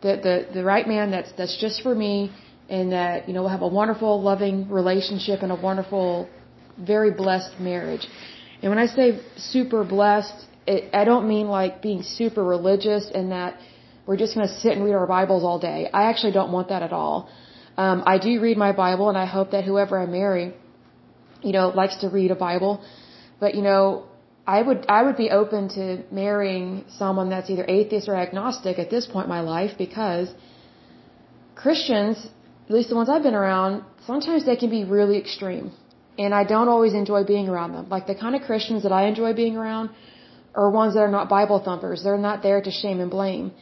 the 0.03 0.13
the 0.27 0.47
the 0.55 0.65
right 0.65 0.87
man 0.87 1.11
that's 1.11 1.33
that's 1.39 1.57
just 1.57 1.83
for 1.83 1.95
me, 1.95 2.33
and 2.69 2.93
that 2.93 3.29
you 3.29 3.35
know 3.35 3.43
will 3.43 3.55
have 3.57 3.63
a 3.63 3.69
wonderful, 3.69 4.23
loving 4.23 4.69
relationship 4.69 5.43
and 5.43 5.53
a 5.53 5.55
wonderful, 5.55 6.29
very 6.79 7.11
blessed 7.11 7.61
marriage. 7.61 8.07
And 8.63 8.71
when 8.71 8.79
I 8.79 8.87
say 8.87 9.21
super 9.37 9.85
blessed, 9.85 10.47
it, 10.67 10.95
I 10.95 11.05
don't 11.05 11.29
mean 11.29 11.49
like 11.49 11.83
being 11.83 12.03
super 12.03 12.43
religious 12.43 13.11
and 13.15 13.33
that 13.33 13.59
we're 14.07 14.17
just 14.17 14.35
going 14.35 14.47
to 14.47 14.55
sit 14.55 14.73
and 14.73 14.85
read 14.85 14.95
our 14.95 15.07
Bibles 15.07 15.43
all 15.45 15.59
day. 15.59 15.91
I 15.93 16.05
actually 16.11 16.33
don't 16.33 16.53
want 16.53 16.69
that 16.69 16.83
at 16.83 16.93
all. 16.93 17.29
Um, 17.77 18.03
I 18.07 18.19
do 18.19 18.41
read 18.41 18.57
my 18.57 18.73
Bible, 18.73 19.09
and 19.09 19.19
I 19.19 19.27
hope 19.27 19.51
that 19.51 19.65
whoever 19.65 19.99
I 19.99 20.07
marry, 20.07 20.55
you 21.43 21.53
know, 21.53 21.69
likes 21.69 21.97
to 21.97 22.09
read 22.09 22.31
a 22.31 22.35
Bible. 22.35 22.83
But 23.39 23.55
you 23.55 23.63
know, 23.63 24.07
I 24.47 24.63
would 24.63 24.87
I 24.89 25.03
would 25.03 25.17
be 25.17 25.31
open 25.31 25.69
to 25.71 26.05
marrying 26.13 26.85
someone 26.99 27.29
that's 27.31 27.51
either 27.51 27.65
atheist 27.69 28.09
or 28.09 28.15
agnostic 28.15 28.79
at 28.79 28.91
this 28.91 29.07
point 29.07 29.25
in 29.25 29.31
my 29.31 29.41
life 29.41 29.73
because 29.77 30.33
Christians, 31.57 32.17
at 32.67 32.73
least 32.77 32.89
the 32.91 32.95
ones 32.95 33.09
I've 33.09 33.25
been 33.25 33.35
around, 33.35 33.83
sometimes 34.07 34.45
they 34.47 34.57
can 34.57 34.71
be 34.71 34.85
really 34.85 35.19
extreme. 35.19 35.73
And 36.19 36.33
I 36.35 36.45
don't 36.45 36.69
always 36.69 36.95
enjoy 36.95 37.25
being 37.25 37.49
around 37.49 37.73
them. 37.73 37.89
Like 37.89 38.07
the 38.07 38.15
kind 38.15 38.35
of 38.37 38.43
Christians 38.43 38.85
that 38.85 38.93
I 38.93 39.07
enjoy 39.07 39.33
being 39.35 39.57
around 39.57 39.91
are 40.55 40.71
ones 40.71 40.95
that 40.95 41.01
are 41.01 41.15
not 41.19 41.29
Bible 41.29 41.59
thumpers. 41.59 42.03
They're 42.05 42.25
not 42.31 42.43
there 42.43 42.61
to 42.63 42.71
shame 42.71 43.01
and 43.01 43.11
blame. 43.11 43.53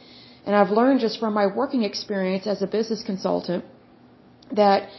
And 0.45 0.55
I've 0.55 0.69
learned 0.69 0.99
just 0.99 1.19
from 1.19 1.33
my 1.33 1.47
working 1.47 1.83
experience 1.83 2.45
as 2.47 2.61
a 2.61 2.67
business 2.67 3.01
consultant 3.03 3.65
that 4.51 4.89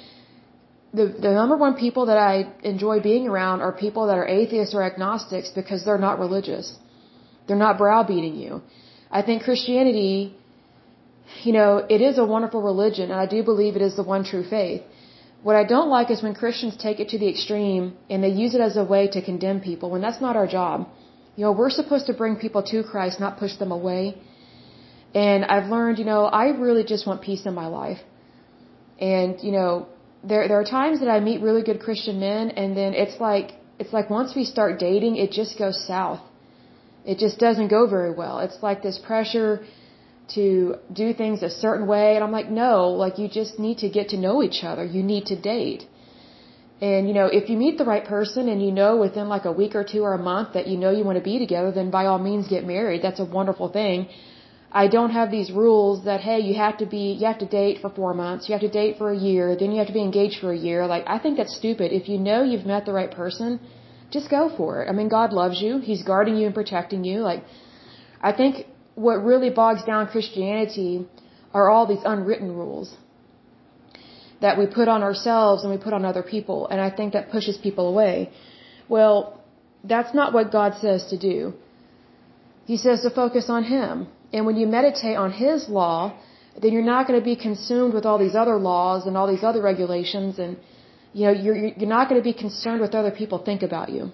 the 0.95 1.07
the 1.25 1.33
number 1.33 1.57
one 1.57 1.75
people 1.75 2.07
that 2.07 2.19
I 2.19 2.47
enjoy 2.63 3.01
being 3.01 3.29
around 3.29 3.61
are 3.61 3.73
people 3.73 4.07
that 4.07 4.19
are 4.19 4.27
atheists 4.27 4.75
or 4.75 4.83
agnostics 4.83 5.51
because 5.51 5.85
they're 5.85 6.05
not 6.09 6.19
religious. 6.19 6.77
They're 7.47 7.65
not 7.69 7.79
browbeating 7.79 8.37
you. 8.37 8.63
I 9.11 9.23
think 9.23 9.43
Christianity, 9.45 10.35
you 11.45 11.53
know, 11.53 11.85
it 11.89 12.01
is 12.01 12.19
a 12.19 12.25
wonderful 12.25 12.63
religion, 12.63 13.11
and 13.11 13.21
I 13.21 13.27
do 13.27 13.43
believe 13.43 13.77
it 13.77 13.83
is 13.83 13.97
the 13.97 14.03
one 14.03 14.25
true 14.25 14.45
faith. 14.45 14.83
What 15.43 15.57
I 15.57 15.65
don't 15.65 15.89
like 15.89 16.11
is 16.11 16.23
when 16.23 16.35
Christians 16.35 16.77
take 16.77 16.99
it 16.99 17.11
to 17.11 17.19
the 17.19 17.29
extreme 17.29 17.97
and 18.11 18.23
they 18.25 18.31
use 18.45 18.55
it 18.55 18.61
as 18.61 18.77
a 18.77 18.85
way 18.85 19.07
to 19.09 19.23
condemn 19.23 19.61
people 19.61 19.91
when 19.91 20.01
that's 20.01 20.21
not 20.21 20.35
our 20.35 20.47
job. 20.47 20.89
You 21.37 21.45
know, 21.45 21.53
we're 21.53 21.71
supposed 21.71 22.07
to 22.07 22.15
bring 22.15 22.37
people 22.37 22.63
to 22.71 22.83
Christ, 22.83 23.21
not 23.21 23.39
push 23.39 23.55
them 23.57 23.71
away. 23.71 24.19
And 25.15 25.45
I've 25.45 25.69
learned, 25.71 25.99
you 25.99 26.05
know, 26.05 26.25
I 26.25 26.49
really 26.49 26.85
just 26.85 27.07
want 27.07 27.23
peace 27.23 27.45
in 27.47 27.55
my 27.55 27.67
life. 27.67 28.01
And, 28.99 29.41
you 29.43 29.53
know, 29.53 29.89
there 30.29 30.49
there 30.49 30.59
are 30.61 30.71
times 30.79 31.01
that 31.01 31.11
I 31.17 31.19
meet 31.21 31.41
really 31.49 31.63
good 31.63 31.81
Christian 31.87 32.19
men 32.21 32.51
and 32.51 32.77
then 32.77 32.95
it's 33.03 33.19
like 33.21 33.53
it's 33.79 33.93
like 33.93 34.09
once 34.11 34.35
we 34.35 34.45
start 34.45 34.79
dating 34.79 35.17
it 35.17 35.31
just 35.41 35.59
goes 35.59 35.79
south. 35.87 36.23
It 37.05 37.19
just 37.19 37.39
doesn't 37.39 37.69
go 37.69 37.87
very 37.87 38.13
well. 38.21 38.41
It's 38.47 38.61
like 38.69 38.83
this 38.83 38.99
pressure 39.11 39.65
to 40.35 40.75
do 40.93 41.13
things 41.15 41.43
a 41.43 41.51
certain 41.51 41.87
way 41.87 42.09
and 42.17 42.25
I'm 42.25 42.33
like 42.33 42.51
no, 42.51 42.77
like 43.05 43.19
you 43.19 43.29
just 43.41 43.59
need 43.67 43.79
to 43.85 43.89
get 43.89 44.09
to 44.15 44.17
know 44.17 44.43
each 44.43 44.61
other. 44.71 44.85
You 44.85 45.03
need 45.03 45.27
to 45.33 45.37
date. 45.37 45.85
And 46.81 47.09
you 47.09 47.15
know, 47.15 47.27
if 47.27 47.49
you 47.49 47.57
meet 47.57 47.79
the 47.79 47.85
right 47.85 48.05
person 48.05 48.49
and 48.49 48.61
you 48.67 48.73
know 48.81 48.97
within 48.97 49.29
like 49.29 49.47
a 49.47 49.53
week 49.53 49.75
or 49.75 49.85
two 49.85 50.03
or 50.03 50.15
a 50.15 50.23
month 50.33 50.49
that 50.55 50.67
you 50.67 50.77
know 50.77 50.91
you 50.91 51.05
want 51.05 51.19
to 51.19 51.25
be 51.25 51.39
together, 51.39 51.71
then 51.73 51.91
by 51.91 52.07
all 52.07 52.19
means 52.19 52.49
get 52.49 52.67
married. 52.67 53.01
That's 53.03 53.21
a 53.21 53.25
wonderful 53.25 53.69
thing. 53.69 54.09
I 54.73 54.89
don't 54.89 55.11
have 55.11 55.31
these 55.31 55.51
rules 55.51 56.05
that 56.05 56.21
hey, 56.21 56.41
you 56.41 56.55
have 56.55 56.77
to 56.79 56.87
be 56.87 57.05
you 57.21 57.27
have 57.27 57.39
to 57.39 57.47
date 57.47 57.81
for 57.81 57.91
4 57.91 58.15
months, 58.15 58.49
you 58.49 58.53
have 58.53 58.63
to 58.63 58.69
date 58.69 58.99
for 58.99 59.11
a 59.11 59.17
year, 59.17 59.57
then 59.57 59.71
you 59.73 59.79
have 59.79 59.87
to 59.87 59.99
be 60.01 60.03
engaged 60.03 60.41
for 60.41 60.53
a 60.53 60.59
year. 60.69 60.87
Like 60.87 61.05
I 61.07 61.19
think 61.19 61.37
that's 61.39 61.57
stupid. 61.57 61.93
If 61.93 62.09
you 62.09 62.19
know 62.19 62.43
you've 62.43 62.67
met 62.67 62.85
the 62.85 62.93
right 62.93 63.11
person, 63.11 63.61
just 64.11 64.29
go 64.31 64.43
for 64.57 64.83
it. 64.83 64.89
I 64.89 64.93
mean, 64.93 65.09
God 65.09 65.33
loves 65.33 65.61
you. 65.61 65.79
He's 65.79 66.03
guarding 66.03 66.37
you 66.37 66.47
and 66.47 66.55
protecting 66.55 67.05
you. 67.05 67.21
Like 67.21 67.45
I 68.21 68.33
think 68.33 68.67
what 68.95 69.17
really 69.31 69.51
bogs 69.51 69.85
down 69.85 70.09
Christianity 70.09 71.07
are 71.53 71.71
all 71.71 71.87
these 71.87 72.05
unwritten 72.05 72.51
rules 72.61 72.97
that 74.41 74.59
we 74.59 74.67
put 74.67 74.89
on 74.89 75.03
ourselves 75.03 75.63
and 75.63 75.71
we 75.75 75.79
put 75.79 75.95
on 75.95 76.05
other 76.05 76.23
people, 76.23 76.69
and 76.69 76.81
I 76.81 76.91
think 76.91 77.13
that 77.15 77.31
pushes 77.31 77.57
people 77.57 77.89
away. 77.89 78.31
Well, 78.89 79.17
that's 79.85 80.13
not 80.15 80.35
what 80.35 80.53
God 80.53 80.75
says 80.81 81.07
to 81.13 81.17
do. 81.17 81.55
He 82.67 82.77
says 82.77 83.01
to 83.03 83.11
focus 83.11 83.49
on 83.49 83.65
Him. 83.65 84.09
And 84.33 84.45
when 84.47 84.57
you 84.57 84.67
meditate 84.67 85.17
on 85.17 85.33
His 85.33 85.69
law, 85.69 85.99
then 86.61 86.73
you're 86.73 86.91
not 86.95 87.07
going 87.07 87.19
to 87.19 87.25
be 87.25 87.37
consumed 87.37 87.95
with 87.95 88.07
all 88.07 88.19
these 88.19 88.35
other 88.35 88.57
laws 88.57 89.07
and 89.07 89.17
all 89.17 89.29
these 89.33 89.45
other 89.45 89.63
regulations, 89.63 90.39
and 90.39 90.57
you 91.13 91.27
know 91.27 91.33
you're 91.33 91.57
you're 91.57 91.95
not 91.99 92.09
going 92.09 92.21
to 92.21 92.29
be 92.33 92.37
concerned 92.47 92.81
with 92.81 92.95
other 92.95 93.11
people 93.11 93.39
think 93.39 93.63
about 93.63 93.91
you. 93.91 94.11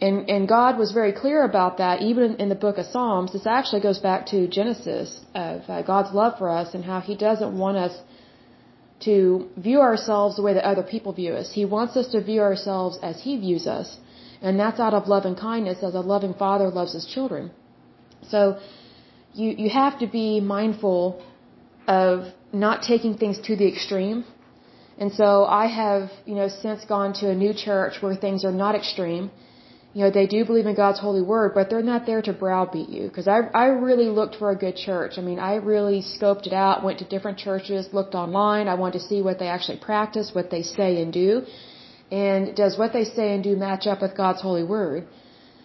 And 0.00 0.28
and 0.28 0.48
God 0.48 0.76
was 0.76 0.90
very 0.92 1.12
clear 1.12 1.44
about 1.44 1.78
that, 1.78 2.02
even 2.02 2.36
in 2.36 2.48
the 2.48 2.60
book 2.66 2.78
of 2.78 2.86
Psalms. 2.86 3.32
This 3.32 3.46
actually 3.46 3.82
goes 3.88 4.00
back 4.08 4.26
to 4.32 4.48
Genesis 4.48 5.20
of 5.34 5.62
uh, 5.68 5.82
God's 5.82 6.12
love 6.12 6.36
for 6.38 6.48
us 6.60 6.74
and 6.74 6.84
how 6.84 7.00
He 7.00 7.16
doesn't 7.16 7.56
want 7.56 7.76
us 7.76 7.94
to 9.00 9.48
view 9.56 9.80
ourselves 9.80 10.36
the 10.36 10.42
way 10.42 10.54
that 10.54 10.64
other 10.64 10.82
people 10.82 11.12
view 11.12 11.32
us. 11.34 11.52
He 11.52 11.64
wants 11.64 11.96
us 11.96 12.08
to 12.08 12.22
view 12.22 12.40
ourselves 12.40 12.98
as 13.02 13.22
He 13.22 13.36
views 13.36 13.66
us, 13.66 13.98
and 14.42 14.58
that's 14.58 14.80
out 14.80 14.94
of 14.94 15.06
love 15.06 15.24
and 15.24 15.38
kindness, 15.38 15.78
as 15.82 15.94
a 15.94 16.00
loving 16.00 16.34
Father 16.34 16.68
loves 16.68 16.92
His 16.92 17.06
children. 17.06 17.52
So 18.30 18.58
you 19.34 19.50
you 19.64 19.70
have 19.70 19.98
to 20.00 20.06
be 20.06 20.40
mindful 20.40 21.22
of 21.86 22.32
not 22.52 22.82
taking 22.82 23.16
things 23.16 23.38
to 23.46 23.56
the 23.56 23.68
extreme. 23.68 24.24
And 24.98 25.12
so 25.12 25.44
I 25.44 25.66
have, 25.66 26.10
you 26.24 26.34
know, 26.34 26.48
since 26.48 26.84
gone 26.84 27.12
to 27.14 27.30
a 27.30 27.34
new 27.34 27.52
church 27.52 27.94
where 28.00 28.14
things 28.14 28.44
are 28.44 28.52
not 28.52 28.74
extreme. 28.74 29.30
You 29.92 30.02
know, 30.04 30.10
they 30.10 30.26
do 30.26 30.44
believe 30.44 30.66
in 30.66 30.74
God's 30.74 30.98
holy 30.98 31.22
word, 31.22 31.52
but 31.54 31.70
they're 31.70 31.88
not 31.94 32.04
there 32.04 32.22
to 32.22 32.32
browbeat 32.32 32.88
you. 32.88 33.06
Because 33.08 33.28
I, 33.28 33.38
I 33.54 33.66
really 33.66 34.06
looked 34.06 34.36
for 34.36 34.50
a 34.50 34.56
good 34.56 34.76
church. 34.76 35.12
I 35.18 35.20
mean, 35.20 35.38
I 35.38 35.54
really 35.56 36.02
scoped 36.02 36.46
it 36.48 36.52
out, 36.52 36.82
went 36.82 36.98
to 36.98 37.04
different 37.04 37.38
churches, 37.38 37.88
looked 37.92 38.14
online. 38.16 38.66
I 38.66 38.74
wanted 38.74 38.98
to 38.98 39.04
see 39.04 39.22
what 39.22 39.38
they 39.38 39.46
actually 39.46 39.78
practice, 39.78 40.30
what 40.32 40.50
they 40.50 40.62
say 40.62 41.00
and 41.00 41.12
do. 41.12 41.42
And 42.10 42.56
does 42.56 42.76
what 42.76 42.92
they 42.92 43.04
say 43.04 43.34
and 43.34 43.42
do 43.44 43.54
match 43.54 43.86
up 43.86 44.02
with 44.02 44.16
God's 44.16 44.42
holy 44.42 44.64
word? 44.64 45.06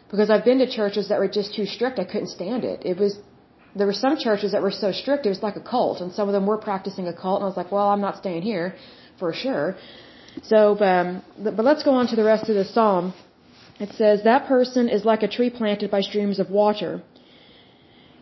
Because 0.09 0.29
I've 0.29 0.45
been 0.45 0.59
to 0.59 0.69
churches 0.69 1.09
that 1.09 1.19
were 1.19 1.27
just 1.27 1.53
too 1.55 1.65
strict. 1.65 1.99
I 1.99 2.05
couldn't 2.05 2.29
stand 2.29 2.63
it. 2.63 2.81
It 2.83 2.97
was, 2.97 3.19
there 3.75 3.85
were 3.85 3.99
some 4.05 4.17
churches 4.17 4.51
that 4.53 4.61
were 4.61 4.71
so 4.71 4.91
strict, 4.91 5.25
it 5.25 5.29
was 5.29 5.43
like 5.43 5.55
a 5.55 5.61
cult. 5.61 6.01
And 6.01 6.11
some 6.11 6.27
of 6.27 6.33
them 6.33 6.45
were 6.47 6.57
practicing 6.57 7.07
a 7.07 7.13
cult. 7.13 7.37
And 7.39 7.45
I 7.45 7.47
was 7.47 7.57
like, 7.57 7.71
well, 7.71 7.89
I'm 7.89 8.01
not 8.01 8.17
staying 8.17 8.41
here 8.41 8.75
for 9.19 9.33
sure. 9.33 9.75
So, 10.43 10.79
um, 10.79 11.21
but 11.43 11.63
let's 11.63 11.83
go 11.83 11.91
on 11.91 12.07
to 12.07 12.15
the 12.15 12.23
rest 12.23 12.49
of 12.49 12.55
the 12.55 12.65
psalm. 12.65 13.13
It 13.79 13.91
says, 13.93 14.23
that 14.23 14.47
person 14.47 14.89
is 14.89 15.05
like 15.05 15.23
a 15.23 15.27
tree 15.27 15.49
planted 15.49 15.89
by 15.89 16.01
streams 16.01 16.39
of 16.39 16.49
water. 16.49 17.01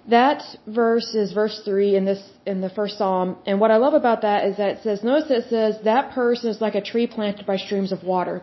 That 0.09 0.41
verse 0.67 1.15
is 1.15 1.33
verse 1.33 1.61
3 1.65 1.95
in 1.95 2.05
this, 2.05 2.21
in 2.45 2.61
the 2.61 2.69
first 2.69 2.97
psalm. 2.97 3.37
And 3.45 3.59
what 3.59 3.71
I 3.71 3.77
love 3.77 3.93
about 3.93 4.21
that 4.21 4.45
is 4.45 4.57
that 4.57 4.69
it 4.69 4.79
says, 4.83 5.03
notice 5.03 5.27
that 5.29 5.37
it 5.39 5.49
says, 5.49 5.75
that 5.83 6.11
person 6.11 6.49
is 6.49 6.61
like 6.61 6.75
a 6.75 6.81
tree 6.81 7.07
planted 7.07 7.45
by 7.45 7.57
streams 7.57 7.91
of 7.91 8.03
water. 8.03 8.41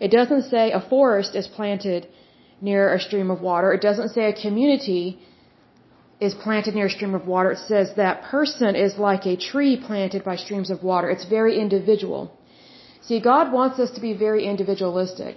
It 0.00 0.10
doesn't 0.10 0.44
say 0.50 0.72
a 0.72 0.80
forest 0.80 1.34
is 1.36 1.46
planted 1.46 2.08
near 2.60 2.92
a 2.94 3.00
stream 3.00 3.30
of 3.30 3.40
water. 3.40 3.72
It 3.72 3.80
doesn't 3.80 4.10
say 4.10 4.24
a 4.28 4.32
community 4.46 5.18
is 6.20 6.34
planted 6.34 6.74
near 6.74 6.86
a 6.86 6.90
stream 6.90 7.14
of 7.14 7.26
water. 7.26 7.52
It 7.52 7.58
says 7.58 7.94
that 7.96 8.22
person 8.22 8.74
is 8.74 8.98
like 8.98 9.24
a 9.26 9.36
tree 9.36 9.76
planted 9.88 10.24
by 10.24 10.36
streams 10.36 10.70
of 10.70 10.82
water. 10.82 11.08
It's 11.10 11.24
very 11.24 11.58
individual. 11.58 12.32
See, 13.02 13.20
God 13.20 13.52
wants 13.52 13.78
us 13.78 13.90
to 13.92 14.00
be 14.00 14.12
very 14.12 14.44
individualistic. 14.46 15.36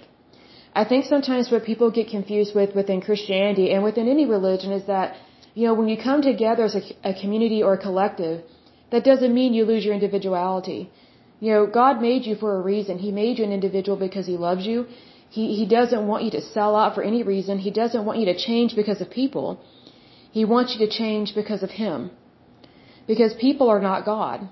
I 0.74 0.84
think 0.84 1.04
sometimes 1.04 1.50
what 1.50 1.64
people 1.64 1.90
get 1.90 2.08
confused 2.08 2.54
with 2.54 2.74
within 2.74 3.00
Christianity 3.00 3.66
and 3.72 3.84
within 3.84 4.08
any 4.08 4.26
religion 4.26 4.72
is 4.72 4.86
that 4.86 5.14
You 5.54 5.66
know, 5.66 5.74
when 5.78 5.88
you 5.92 5.98
come 6.02 6.22
together 6.22 6.64
as 6.64 6.74
a, 6.80 6.82
a 7.10 7.14
community 7.22 7.62
or 7.62 7.72
a 7.74 7.80
collective, 7.86 8.36
that 8.92 9.04
doesn't 9.04 9.34
mean 9.38 9.52
you 9.52 9.64
lose 9.64 9.84
your 9.84 9.94
individuality. 9.94 10.80
You 11.40 11.50
know, 11.52 11.66
God 11.66 12.00
made 12.00 12.24
you 12.28 12.36
for 12.42 12.50
a 12.58 12.60
reason. 12.60 12.98
He 13.06 13.10
made 13.22 13.38
you 13.38 13.44
an 13.44 13.52
individual 13.52 13.98
because 14.06 14.26
He 14.26 14.36
loves 14.36 14.64
you. 14.66 14.86
He, 15.36 15.44
he 15.58 15.66
doesn't 15.76 16.06
want 16.10 16.24
you 16.24 16.32
to 16.38 16.42
sell 16.54 16.74
out 16.80 16.94
for 16.94 17.02
any 17.10 17.22
reason. 17.34 17.58
He 17.68 17.72
doesn't 17.82 18.04
want 18.08 18.18
you 18.20 18.26
to 18.32 18.36
change 18.48 18.70
because 18.80 19.00
of 19.04 19.08
people. 19.20 19.46
He 20.38 20.44
wants 20.54 20.74
you 20.74 20.80
to 20.86 20.90
change 21.02 21.34
because 21.40 21.62
of 21.66 21.70
Him. 21.82 22.10
Because 23.06 23.32
people 23.46 23.68
are 23.74 23.80
not 23.90 24.04
God. 24.04 24.48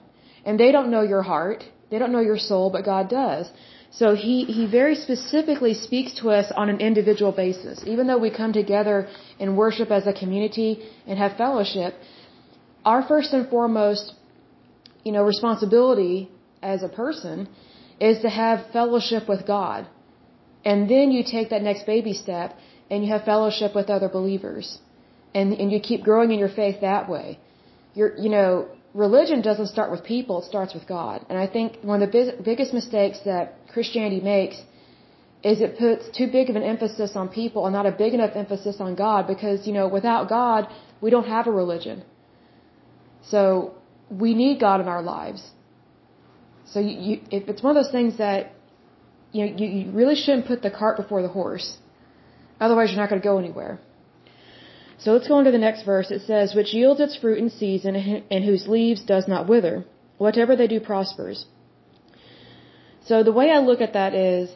And 0.47 0.59
they 0.63 0.71
don't 0.77 0.91
know 0.95 1.03
your 1.15 1.25
heart. 1.33 1.65
They 1.91 1.99
don't 1.99 2.13
know 2.17 2.25
your 2.31 2.39
soul, 2.51 2.71
but 2.75 2.85
God 2.95 3.11
does. 3.11 3.51
So 3.99 4.15
he, 4.15 4.37
he 4.57 4.65
very 4.79 4.95
specifically 4.95 5.75
speaks 5.75 6.15
to 6.21 6.31
us 6.39 6.51
on 6.63 6.71
an 6.75 6.81
individual 6.89 7.33
basis. 7.33 7.83
Even 7.93 8.07
though 8.07 8.23
we 8.27 8.31
come 8.31 8.53
together 8.53 8.97
and 9.41 9.57
worship 9.65 9.91
as 9.91 10.07
a 10.07 10.15
community 10.23 10.71
and 11.07 11.19
have 11.19 11.37
fellowship, 11.37 11.95
our 12.85 13.03
first 13.13 13.33
and 13.35 13.49
foremost, 13.51 14.15
you 15.05 15.13
know, 15.13 15.25
responsibility 15.25 16.31
as 16.63 16.83
a 16.83 16.89
person 16.89 17.49
is 18.01 18.21
to 18.21 18.31
have 18.31 18.67
fellowship 18.73 19.29
with 19.29 19.47
God. 19.47 19.87
And 20.65 20.89
then 20.91 21.11
you 21.11 21.23
take 21.25 21.51
that 21.51 21.63
next 21.63 21.87
baby 21.87 22.13
step 22.13 22.57
and 22.91 23.05
you 23.05 23.13
have 23.13 23.25
fellowship 23.25 23.75
with 23.75 23.89
other 23.89 24.09
believers. 24.09 24.79
And, 25.35 25.53
and 25.53 25.71
you 25.73 25.81
keep 25.81 26.03
growing 26.03 26.33
in 26.33 26.39
your 26.39 26.49
faith 26.49 26.81
that 26.81 27.09
way. 27.09 27.39
You're, 27.95 28.17
you 28.17 28.29
know, 28.29 28.69
religion 28.95 29.41
doesn't 29.43 29.69
start 29.69 29.91
with 29.91 30.05
people, 30.05 30.43
it 30.43 30.47
starts 30.47 30.75
with 30.75 30.87
God. 30.87 31.25
And 31.29 31.39
I 31.39 31.47
think 31.47 31.79
one 31.83 32.03
of 32.03 32.11
the 32.11 32.37
biggest 32.45 32.75
mistakes 32.75 33.21
that 33.25 33.69
Christianity 33.73 34.21
makes 34.21 34.57
is 35.43 35.61
it 35.61 35.79
puts 35.79 36.11
too 36.17 36.27
big 36.31 36.51
of 36.51 36.57
an 36.57 36.63
emphasis 36.63 37.13
on 37.15 37.29
people 37.29 37.67
and 37.67 37.73
not 37.73 37.87
a 37.87 37.93
big 37.93 38.13
enough 38.13 38.33
emphasis 38.35 38.77
on 38.81 38.95
God 38.95 39.27
because, 39.27 39.67
you 39.67 39.73
know, 39.73 39.89
without 39.89 40.29
God, 40.29 40.69
we 41.01 41.11
don't 41.11 41.27
have 41.27 41.47
a 41.47 41.51
religion. 41.51 42.03
So 43.23 43.75
we 44.11 44.35
need 44.35 44.61
God 44.61 44.81
in 44.81 44.89
our 44.89 45.03
lives. 45.03 45.43
So 46.67 46.81
you, 46.81 46.95
you, 47.01 47.21
if 47.31 47.49
it's 47.49 47.63
one 47.63 47.77
of 47.77 47.83
those 47.83 47.93
things 47.93 48.19
that, 48.19 48.53
you 49.33 49.47
know, 49.47 49.57
you, 49.57 49.67
you 49.67 49.91
really 49.93 50.17
shouldn't 50.17 50.47
put 50.47 50.63
the 50.63 50.71
cart 50.71 50.97
before 50.97 51.23
the 51.23 51.29
horse. 51.29 51.79
Otherwise, 52.61 52.91
you're 52.91 53.01
not 53.01 53.09
going 53.09 53.21
to 53.21 53.29
go 53.33 53.39
anywhere. 53.39 53.79
So 54.99 55.13
let's 55.13 55.29
go 55.29 55.37
on 55.37 55.45
to 55.45 55.51
the 55.51 55.59
next 55.59 55.85
verse. 55.85 56.11
It 56.11 56.23
says, 56.27 56.55
which 56.55 56.75
yields 56.75 57.01
its 57.01 57.17
fruit 57.17 57.39
in 57.39 57.49
season 57.49 57.97
and 58.31 58.45
whose 58.45 58.69
leaves 58.69 59.03
does 59.03 59.27
not 59.27 59.49
wither. 59.49 59.85
Whatever 60.19 60.57
they 60.57 60.67
do 60.67 60.79
prospers. 60.81 61.47
So 63.07 63.23
the 63.23 63.33
way 63.33 63.51
I 63.51 63.61
look 63.61 63.81
at 63.81 63.95
that 63.95 64.15
is, 64.15 64.51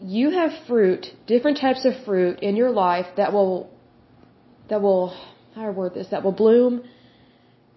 you 0.00 0.30
have 0.30 0.52
fruit, 0.68 1.08
different 1.26 1.58
types 1.58 1.84
of 1.84 1.92
fruit 2.04 2.38
in 2.40 2.54
your 2.54 2.70
life 2.70 3.06
that 3.16 3.32
will, 3.32 3.68
that 4.70 4.80
will, 4.80 5.08
how 5.54 5.62
do 5.62 5.66
I 5.66 5.70
word 5.70 5.94
this, 5.94 6.08
that 6.12 6.22
will 6.22 6.32
bloom 6.32 6.84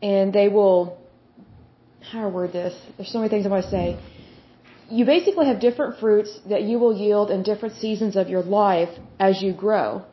and 0.03 0.31
they 0.31 0.48
will, 0.48 1.00
how 2.12 2.20
do 2.20 2.25
I 2.25 2.29
word 2.29 2.53
this? 2.53 2.75
There's 2.98 3.12
so 3.12 3.17
many 3.17 3.29
things 3.29 3.48
I 3.48 3.50
want 3.50 3.63
to 3.63 3.72
say. 3.72 4.00
You 4.98 5.05
basically 5.05 5.45
have 5.51 5.60
different 5.67 6.00
fruits 6.00 6.31
that 6.53 6.63
you 6.69 6.77
will 6.81 6.95
yield 7.05 7.31
in 7.31 7.43
different 7.43 7.75
seasons 7.83 8.15
of 8.21 8.29
your 8.33 8.43
life 8.43 8.93
as 9.19 9.41
you 9.41 9.53
grow. 9.53 10.03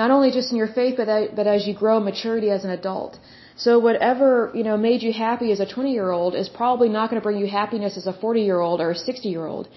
Not 0.00 0.10
only 0.10 0.30
just 0.30 0.50
in 0.52 0.56
your 0.56 0.72
faith, 0.80 0.94
but, 0.96 1.36
but 1.36 1.46
as 1.46 1.66
you 1.66 1.74
grow 1.74 2.00
maturity 2.00 2.50
as 2.50 2.64
an 2.64 2.70
adult. 2.70 3.18
So 3.56 3.78
whatever, 3.78 4.50
you 4.54 4.64
know, 4.64 4.76
made 4.78 5.02
you 5.02 5.12
happy 5.12 5.52
as 5.52 5.60
a 5.60 5.66
20 5.66 5.92
year 5.92 6.10
old 6.10 6.34
is 6.34 6.48
probably 6.48 6.88
not 6.88 7.10
going 7.10 7.20
to 7.20 7.24
bring 7.24 7.38
you 7.38 7.46
happiness 7.46 7.96
as 7.98 8.06
a 8.06 8.12
40 8.12 8.40
year 8.40 8.60
old 8.60 8.80
or 8.80 8.90
a 8.92 8.94
60 8.94 9.28
year 9.28 9.46
old. 9.46 9.68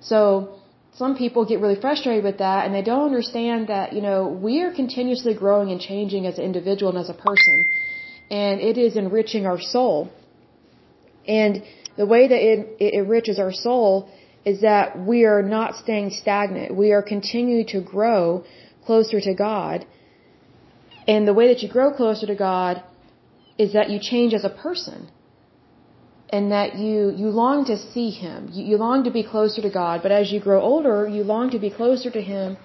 So 0.00 0.60
some 0.94 1.16
people 1.16 1.44
get 1.44 1.60
really 1.60 1.80
frustrated 1.80 2.22
with 2.24 2.38
that 2.38 2.64
and 2.64 2.74
they 2.74 2.82
don't 2.82 3.04
understand 3.04 3.68
that, 3.68 3.92
you 3.92 4.00
know, 4.00 4.28
we 4.28 4.62
are 4.62 4.72
continuously 4.72 5.34
growing 5.34 5.70
and 5.72 5.80
changing 5.80 6.26
as 6.26 6.38
an 6.38 6.44
individual 6.44 6.90
and 6.92 7.00
as 7.00 7.10
a 7.10 7.14
person. 7.14 7.56
And 8.30 8.60
it 8.60 8.78
is 8.78 8.96
enriching 8.96 9.44
our 9.46 9.60
soul. 9.60 10.10
And 11.26 11.64
the 11.96 12.06
way 12.06 12.28
that 12.28 12.42
it, 12.50 12.76
it 12.78 12.94
enriches 12.94 13.38
our 13.38 13.52
soul 13.52 14.10
is 14.44 14.60
that 14.60 14.98
we 14.98 15.24
are 15.24 15.42
not 15.42 15.74
staying 15.76 16.10
stagnant. 16.10 16.74
We 16.74 16.92
are 16.92 17.02
continuing 17.02 17.66
to 17.68 17.80
grow 17.80 18.44
closer 18.84 19.20
to 19.20 19.34
God. 19.34 19.86
And 21.08 21.26
the 21.26 21.34
way 21.34 21.48
that 21.48 21.62
you 21.62 21.68
grow 21.68 21.92
closer 21.92 22.26
to 22.26 22.34
God 22.34 22.82
is 23.58 23.72
that 23.72 23.90
you 23.90 23.98
change 24.00 24.34
as 24.34 24.44
a 24.44 24.50
person. 24.50 25.10
And 26.30 26.52
that 26.52 26.76
you, 26.76 27.10
you 27.16 27.28
long 27.28 27.64
to 27.66 27.76
see 27.76 28.10
Him. 28.10 28.50
You, 28.52 28.64
you 28.64 28.76
long 28.76 29.04
to 29.04 29.10
be 29.10 29.22
closer 29.22 29.62
to 29.62 29.70
God. 29.70 30.02
But 30.02 30.12
as 30.12 30.30
you 30.32 30.40
grow 30.40 30.60
older, 30.60 31.08
you 31.08 31.22
long 31.24 31.50
to 31.50 31.58
be 31.58 31.70
closer 31.70 32.10
to 32.10 32.20
Him 32.20 32.56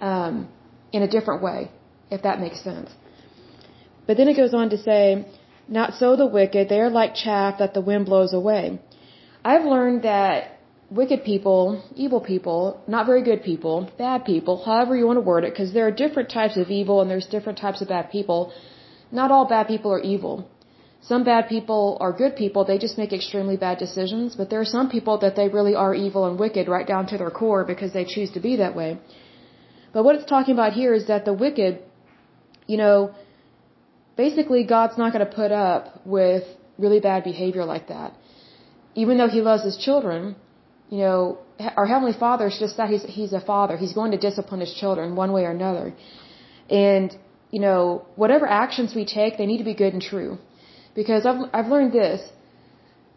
um, 0.00 0.48
in 0.92 1.02
a 1.02 1.08
different 1.08 1.42
way, 1.42 1.70
if 2.10 2.22
that 2.22 2.40
makes 2.40 2.62
sense. 2.62 2.90
But 4.06 4.16
then 4.16 4.28
it 4.28 4.36
goes 4.36 4.54
on 4.54 4.70
to 4.70 4.78
say, 4.78 5.26
Not 5.68 5.94
so 5.94 6.16
the 6.16 6.26
wicked, 6.26 6.68
they 6.68 6.80
are 6.80 6.90
like 6.90 7.14
chaff 7.14 7.58
that 7.58 7.74
the 7.74 7.80
wind 7.80 8.06
blows 8.06 8.32
away. 8.32 8.80
I've 9.44 9.64
learned 9.64 10.02
that 10.02 10.58
wicked 10.90 11.24
people, 11.24 11.82
evil 11.96 12.20
people, 12.20 12.80
not 12.86 13.06
very 13.06 13.22
good 13.22 13.42
people, 13.42 13.90
bad 13.98 14.24
people, 14.24 14.62
however 14.64 14.96
you 14.96 15.06
want 15.06 15.16
to 15.16 15.22
word 15.22 15.44
it, 15.44 15.52
because 15.52 15.72
there 15.72 15.86
are 15.86 15.90
different 15.90 16.28
types 16.30 16.56
of 16.56 16.70
evil 16.70 17.00
and 17.00 17.10
there's 17.10 17.26
different 17.26 17.58
types 17.58 17.80
of 17.80 17.88
bad 17.88 18.10
people. 18.10 18.52
Not 19.10 19.30
all 19.30 19.46
bad 19.46 19.66
people 19.66 19.92
are 19.92 20.00
evil. 20.00 20.48
Some 21.02 21.24
bad 21.24 21.48
people 21.48 21.98
are 22.00 22.12
good 22.12 22.34
people, 22.36 22.64
they 22.64 22.78
just 22.78 22.96
make 22.96 23.12
extremely 23.12 23.56
bad 23.58 23.78
decisions, 23.78 24.36
but 24.36 24.48
there 24.48 24.60
are 24.60 24.72
some 24.76 24.88
people 24.88 25.18
that 25.18 25.36
they 25.36 25.48
really 25.48 25.74
are 25.74 25.94
evil 25.94 26.26
and 26.26 26.38
wicked 26.38 26.66
right 26.66 26.86
down 26.86 27.06
to 27.08 27.18
their 27.18 27.30
core 27.30 27.64
because 27.64 27.92
they 27.92 28.06
choose 28.06 28.30
to 28.32 28.40
be 28.40 28.56
that 28.56 28.74
way. 28.74 28.98
But 29.92 30.04
what 30.04 30.14
it's 30.16 30.24
talking 30.24 30.54
about 30.54 30.72
here 30.72 30.94
is 30.94 31.06
that 31.08 31.26
the 31.26 31.34
wicked, 31.34 31.80
you 32.66 32.78
know, 32.78 33.14
basically 34.16 34.64
God's 34.64 34.96
not 34.98 35.12
going 35.12 35.26
to 35.26 35.32
put 35.32 35.52
up 35.52 36.06
with 36.06 36.44
really 36.78 37.00
bad 37.00 37.24
behavior 37.24 37.64
like 37.64 37.88
that. 37.88 38.14
Even 38.94 39.18
though 39.18 39.28
He 39.28 39.40
loves 39.40 39.64
His 39.64 39.76
children, 39.76 40.36
you 40.90 40.98
know, 40.98 41.38
our 41.76 41.86
Heavenly 41.86 42.16
Father 42.18 42.46
is 42.46 42.58
just 42.58 42.76
that 42.76 42.88
He's, 42.90 43.04
He's 43.04 43.32
a 43.32 43.40
Father. 43.40 43.76
He's 43.76 43.92
going 43.92 44.12
to 44.12 44.18
discipline 44.18 44.60
His 44.60 44.74
children 44.74 45.16
one 45.16 45.32
way 45.32 45.44
or 45.44 45.50
another. 45.50 45.94
And, 46.70 47.16
you 47.50 47.60
know, 47.60 48.06
whatever 48.16 48.46
actions 48.46 48.94
we 48.94 49.04
take, 49.04 49.38
they 49.38 49.46
need 49.46 49.58
to 49.58 49.64
be 49.64 49.74
good 49.74 49.92
and 49.92 50.02
true. 50.02 50.38
Because 50.94 51.26
I've, 51.26 51.40
I've 51.52 51.66
learned 51.66 51.92
this, 51.92 52.20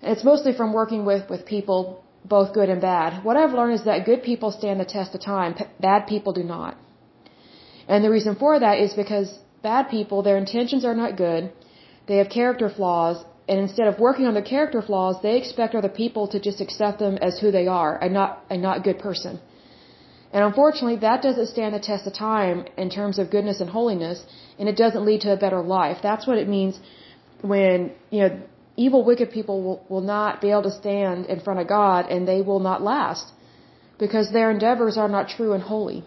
it's 0.02 0.24
mostly 0.24 0.54
from 0.54 0.74
working 0.74 1.06
with, 1.06 1.30
with 1.30 1.46
people, 1.46 2.04
both 2.26 2.54
good 2.54 2.70
and 2.70 2.82
bad. 2.82 3.24
What 3.24 3.38
I've 3.38 3.54
learned 3.54 3.76
is 3.80 3.86
that 3.86 4.06
good 4.06 4.24
people 4.24 4.52
stand 4.52 4.80
the 4.80 4.86
test 4.86 5.16
of 5.16 5.22
time, 5.22 5.56
bad 5.80 6.08
people 6.08 6.34
do 6.34 6.44
not. 6.44 6.78
And 7.88 8.04
the 8.04 8.10
reason 8.10 8.36
for 8.36 8.60
that 8.60 8.80
is 8.80 8.94
because 8.94 9.40
bad 9.62 9.90
people, 9.90 10.22
their 10.22 10.38
intentions 10.38 10.86
are 10.86 10.96
not 10.96 11.18
good, 11.18 11.52
they 12.08 12.18
have 12.18 12.30
character 12.30 12.70
flaws, 12.70 13.24
and 13.50 13.60
instead 13.60 13.88
of 13.88 14.00
working 14.00 14.26
on 14.26 14.34
their 14.34 14.44
character 14.44 14.82
flaws, 14.82 15.16
they 15.22 15.38
expect 15.38 15.76
other 15.76 15.90
people 15.90 16.28
to 16.28 16.40
just 16.40 16.60
accept 16.62 17.00
them 17.00 17.18
as 17.22 17.40
who 17.40 17.52
they 17.52 17.68
are 17.68 17.98
and 18.04 18.14
not 18.14 18.44
a 18.50 18.58
not 18.58 18.84
good 18.84 19.00
person. 19.00 19.40
And 20.34 20.44
unfortunately, 20.44 20.98
that 20.98 21.22
doesn't 21.22 21.48
stand 21.48 21.74
the 21.74 21.80
test 21.80 22.06
of 22.06 22.14
time 22.14 22.66
in 22.78 22.90
terms 22.90 23.18
of 23.18 23.32
goodness 23.32 23.62
and 23.62 23.70
holiness, 23.70 24.24
and 24.60 24.68
it 24.68 24.76
doesn't 24.76 25.06
lead 25.06 25.22
to 25.22 25.32
a 25.32 25.38
better 25.38 25.62
life. 25.62 26.00
That's 26.04 26.28
what 26.28 26.38
it 26.38 26.50
means 26.50 26.80
when, 27.42 27.92
you 28.10 28.20
know, 28.24 28.42
evil, 28.76 29.04
wicked 29.04 29.32
people 29.32 29.64
will, 29.64 29.86
will 29.90 30.02
not 30.02 30.42
be 30.42 30.52
able 30.52 30.64
to 30.64 30.72
stand 30.72 31.26
in 31.26 31.40
front 31.40 31.60
of 31.60 31.68
God 31.68 32.06
and 32.10 32.28
they 32.28 32.42
will 32.42 32.60
not 32.60 32.82
last 32.82 33.32
because 33.98 34.32
their 34.32 34.52
endeavors 34.52 34.98
are 34.98 35.08
not 35.08 35.30
true 35.30 35.54
and 35.54 35.64
holy. 35.64 36.04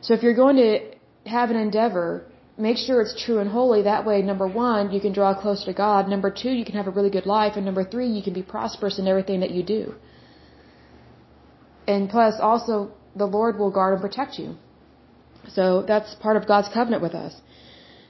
So 0.00 0.14
if 0.14 0.22
you're 0.22 0.34
going 0.34 0.56
to 0.56 0.80
have 1.28 1.50
an 1.50 1.56
endeavor 1.56 2.24
make 2.58 2.76
sure 2.76 3.00
it's 3.00 3.20
true 3.24 3.38
and 3.38 3.50
holy. 3.50 3.82
That 3.82 4.04
way, 4.04 4.20
number 4.22 4.46
one, 4.46 4.90
you 4.90 5.00
can 5.00 5.12
draw 5.12 5.32
closer 5.40 5.66
to 5.66 5.72
God. 5.72 6.08
Number 6.08 6.30
two, 6.30 6.50
you 6.50 6.64
can 6.64 6.74
have 6.74 6.88
a 6.88 6.90
really 6.90 7.10
good 7.10 7.26
life. 7.26 7.54
And 7.56 7.64
number 7.64 7.84
three, 7.84 8.08
you 8.08 8.22
can 8.22 8.32
be 8.32 8.42
prosperous 8.42 8.98
in 8.98 9.06
everything 9.06 9.40
that 9.40 9.50
you 9.50 9.62
do. 9.62 9.94
And 11.86 12.10
plus, 12.10 12.34
also, 12.40 12.90
the 13.16 13.26
Lord 13.26 13.58
will 13.58 13.70
guard 13.70 13.94
and 13.94 14.02
protect 14.02 14.38
you. 14.38 14.56
So 15.56 15.82
that's 15.82 16.14
part 16.16 16.36
of 16.36 16.46
God's 16.46 16.68
covenant 16.68 17.02
with 17.02 17.14
us. 17.14 17.34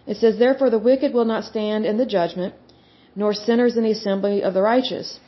It 0.06 0.16
says, 0.16 0.38
Therefore 0.38 0.70
the 0.70 0.84
wicked 0.90 1.12
will 1.12 1.26
not 1.26 1.44
stand 1.44 1.84
in 1.84 1.98
the 1.98 2.06
judgment, 2.06 2.54
nor 3.14 3.32
sinners 3.34 3.76
in 3.76 3.84
the 3.84 3.92
assembly 3.92 4.42
of 4.42 4.54
the 4.54 4.62
righteous. 4.62 5.20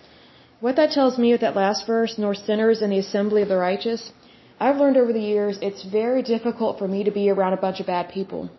What 0.60 0.76
that 0.76 0.90
tells 0.90 1.18
me 1.18 1.32
with 1.32 1.42
that 1.42 1.56
last 1.56 1.86
verse, 1.86 2.14
nor 2.18 2.34
sinners 2.34 2.82
in 2.82 2.90
the 2.90 2.98
assembly 2.98 3.42
of 3.42 3.48
the 3.48 3.56
righteous, 3.56 4.12
I've 4.58 4.76
learned 4.76 4.96
over 4.96 5.12
the 5.12 5.28
years 5.34 5.58
it's 5.62 5.84
very 5.84 6.22
difficult 6.22 6.78
for 6.78 6.88
me 6.88 7.04
to 7.04 7.10
be 7.10 7.30
around 7.30 7.54
a 7.54 7.62
bunch 7.66 7.80
of 7.80 7.86
bad 7.86 8.10
people. 8.10 8.50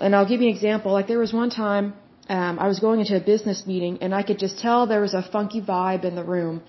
And 0.00 0.14
I'll 0.14 0.28
give 0.28 0.40
you 0.40 0.48
an 0.48 0.54
example. 0.54 0.92
Like 0.92 1.08
there 1.08 1.18
was 1.18 1.32
one 1.32 1.50
time 1.50 1.94
um, 2.28 2.58
I 2.58 2.68
was 2.68 2.78
going 2.78 3.00
into 3.00 3.16
a 3.16 3.20
business 3.20 3.66
meeting 3.66 3.98
and 4.02 4.14
I 4.14 4.22
could 4.22 4.38
just 4.38 4.58
tell 4.58 4.86
there 4.86 5.00
was 5.00 5.14
a 5.14 5.22
funky 5.22 5.60
vibe 5.60 6.04
in 6.04 6.14
the 6.14 6.24
room. 6.24 6.62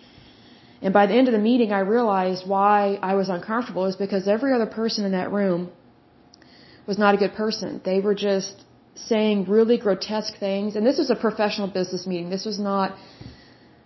And 0.81 0.93
by 0.93 1.05
the 1.07 1.13
end 1.13 1.27
of 1.27 1.33
the 1.33 1.45
meeting, 1.51 1.73
I 1.73 1.79
realized 1.79 2.47
why 2.47 2.97
I 3.01 3.15
was 3.15 3.27
uncomfortable 3.27 3.85
is 3.85 3.97
because 3.97 4.27
every 4.27 4.53
other 4.53 4.65
person 4.65 5.03
in 5.03 5.11
that 5.11 5.31
room 5.31 5.69
was 6.87 6.97
not 6.97 7.13
a 7.15 7.17
good 7.17 7.33
person. 7.33 7.81
They 7.83 7.99
were 7.99 8.15
just 8.15 8.63
saying 8.95 9.45
really 9.49 9.77
grotesque 9.77 10.37
things. 10.39 10.75
And 10.75 10.85
this 10.85 10.97
was 10.97 11.09
a 11.09 11.15
professional 11.15 11.67
business 11.67 12.07
meeting. 12.07 12.29
This 12.29 12.45
was 12.45 12.59
not 12.59 12.95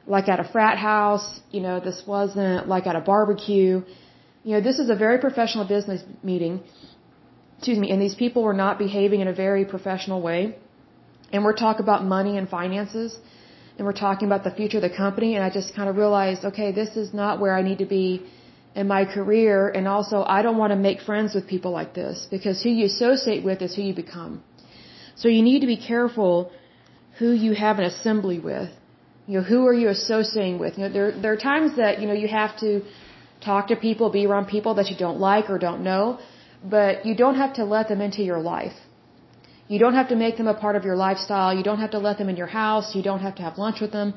like 0.06 0.30
at 0.30 0.40
a 0.40 0.44
frat 0.44 0.78
house. 0.78 1.28
You 1.52 1.62
know, 1.62 1.80
this 1.80 2.04
wasn't 2.06 2.68
like 2.68 2.86
at 2.86 2.96
a 2.96 3.02
barbecue. 3.02 3.82
You 4.44 4.54
know, 4.54 4.62
this 4.62 4.78
is 4.78 4.90
a 4.90 4.96
very 4.96 5.18
professional 5.18 5.66
business 5.66 6.04
meeting. 6.22 6.62
Excuse 7.58 7.80
me, 7.84 7.92
and 7.92 8.02
these 8.02 8.16
people 8.24 8.42
were 8.44 8.60
not 8.66 8.78
behaving 8.78 9.22
in 9.22 9.28
a 9.28 9.38
very 9.46 9.64
professional 9.66 10.22
way. 10.22 10.56
And 11.32 11.44
we're 11.44 11.60
talking 11.66 11.84
about 11.90 12.04
money 12.06 12.38
and 12.38 12.48
finances, 12.48 13.18
and 13.76 13.88
we're 13.88 14.00
talking 14.08 14.28
about 14.32 14.44
the 14.44 14.52
future 14.60 14.78
of 14.82 14.86
the 14.90 14.96
company, 15.04 15.36
and 15.36 15.44
I 15.44 15.50
just 15.50 15.70
kind 15.76 15.90
of 15.90 15.96
realized, 16.04 16.46
okay, 16.50 16.72
this 16.72 16.92
is 17.04 17.14
not 17.22 17.40
where 17.40 17.56
I 17.60 17.62
need 17.70 17.80
to 17.80 17.90
be 18.00 18.22
in 18.76 18.88
my 18.88 19.04
career, 19.06 19.70
and 19.70 19.88
also 19.88 20.24
I 20.38 20.42
don't 20.46 20.60
want 20.64 20.72
to 20.76 20.80
make 20.90 21.00
friends 21.10 21.34
with 21.36 21.48
people 21.48 21.72
like 21.80 21.94
this, 22.02 22.28
because 22.36 22.62
who 22.64 22.70
you 22.70 22.86
associate 22.86 23.44
with 23.44 23.62
is 23.62 23.76
who 23.76 23.84
you 23.90 23.96
become. 24.06 24.44
So 25.16 25.28
you 25.28 25.42
need 25.50 25.62
to 25.62 25.68
be 25.76 25.78
careful 25.78 26.52
who 27.20 27.32
you 27.46 27.54
have 27.54 27.80
an 27.80 27.86
assembly 27.86 28.40
with. 28.40 28.70
You 29.28 29.36
know, 29.38 29.44
who 29.44 29.66
are 29.68 29.78
you 29.82 29.90
associating 29.90 30.58
with? 30.60 30.78
You 30.78 30.84
know, 30.84 30.92
there, 30.98 31.12
there 31.22 31.34
are 31.34 31.44
times 31.54 31.78
that, 31.78 32.02
you 32.02 32.08
know, 32.08 32.18
you 32.24 32.28
have 32.28 32.58
to 32.60 32.82
talk 33.42 33.68
to 33.68 33.76
people, 33.76 34.10
be 34.10 34.26
around 34.26 34.48
people 34.48 34.74
that 34.76 34.90
you 34.92 34.98
don't 34.98 35.20
like 35.20 35.50
or 35.50 35.58
don't 35.58 35.84
know, 35.84 36.20
but 36.64 37.06
you 37.06 37.16
don't 37.16 37.36
have 37.36 37.54
to 37.56 37.66
let 37.66 37.88
them 37.88 38.02
into 38.02 38.24
your 38.24 38.40
life. 38.40 38.74
You 39.68 39.80
don't 39.80 39.94
have 39.94 40.10
to 40.10 40.16
make 40.16 40.38
them 40.38 40.48
a 40.48 40.54
part 40.54 40.76
of 40.76 40.84
your 40.84 40.96
lifestyle. 40.96 41.56
You 41.56 41.64
don't 41.64 41.80
have 41.80 41.92
to 41.92 42.00
let 42.00 42.18
them 42.18 42.30
in 42.30 42.36
your 42.36 42.48
house. 42.48 42.96
You 42.96 43.02
don't 43.02 43.20
have 43.20 43.36
to 43.36 43.44
have 43.44 43.58
lunch 43.58 43.80
with 43.82 43.92
them. 43.92 44.14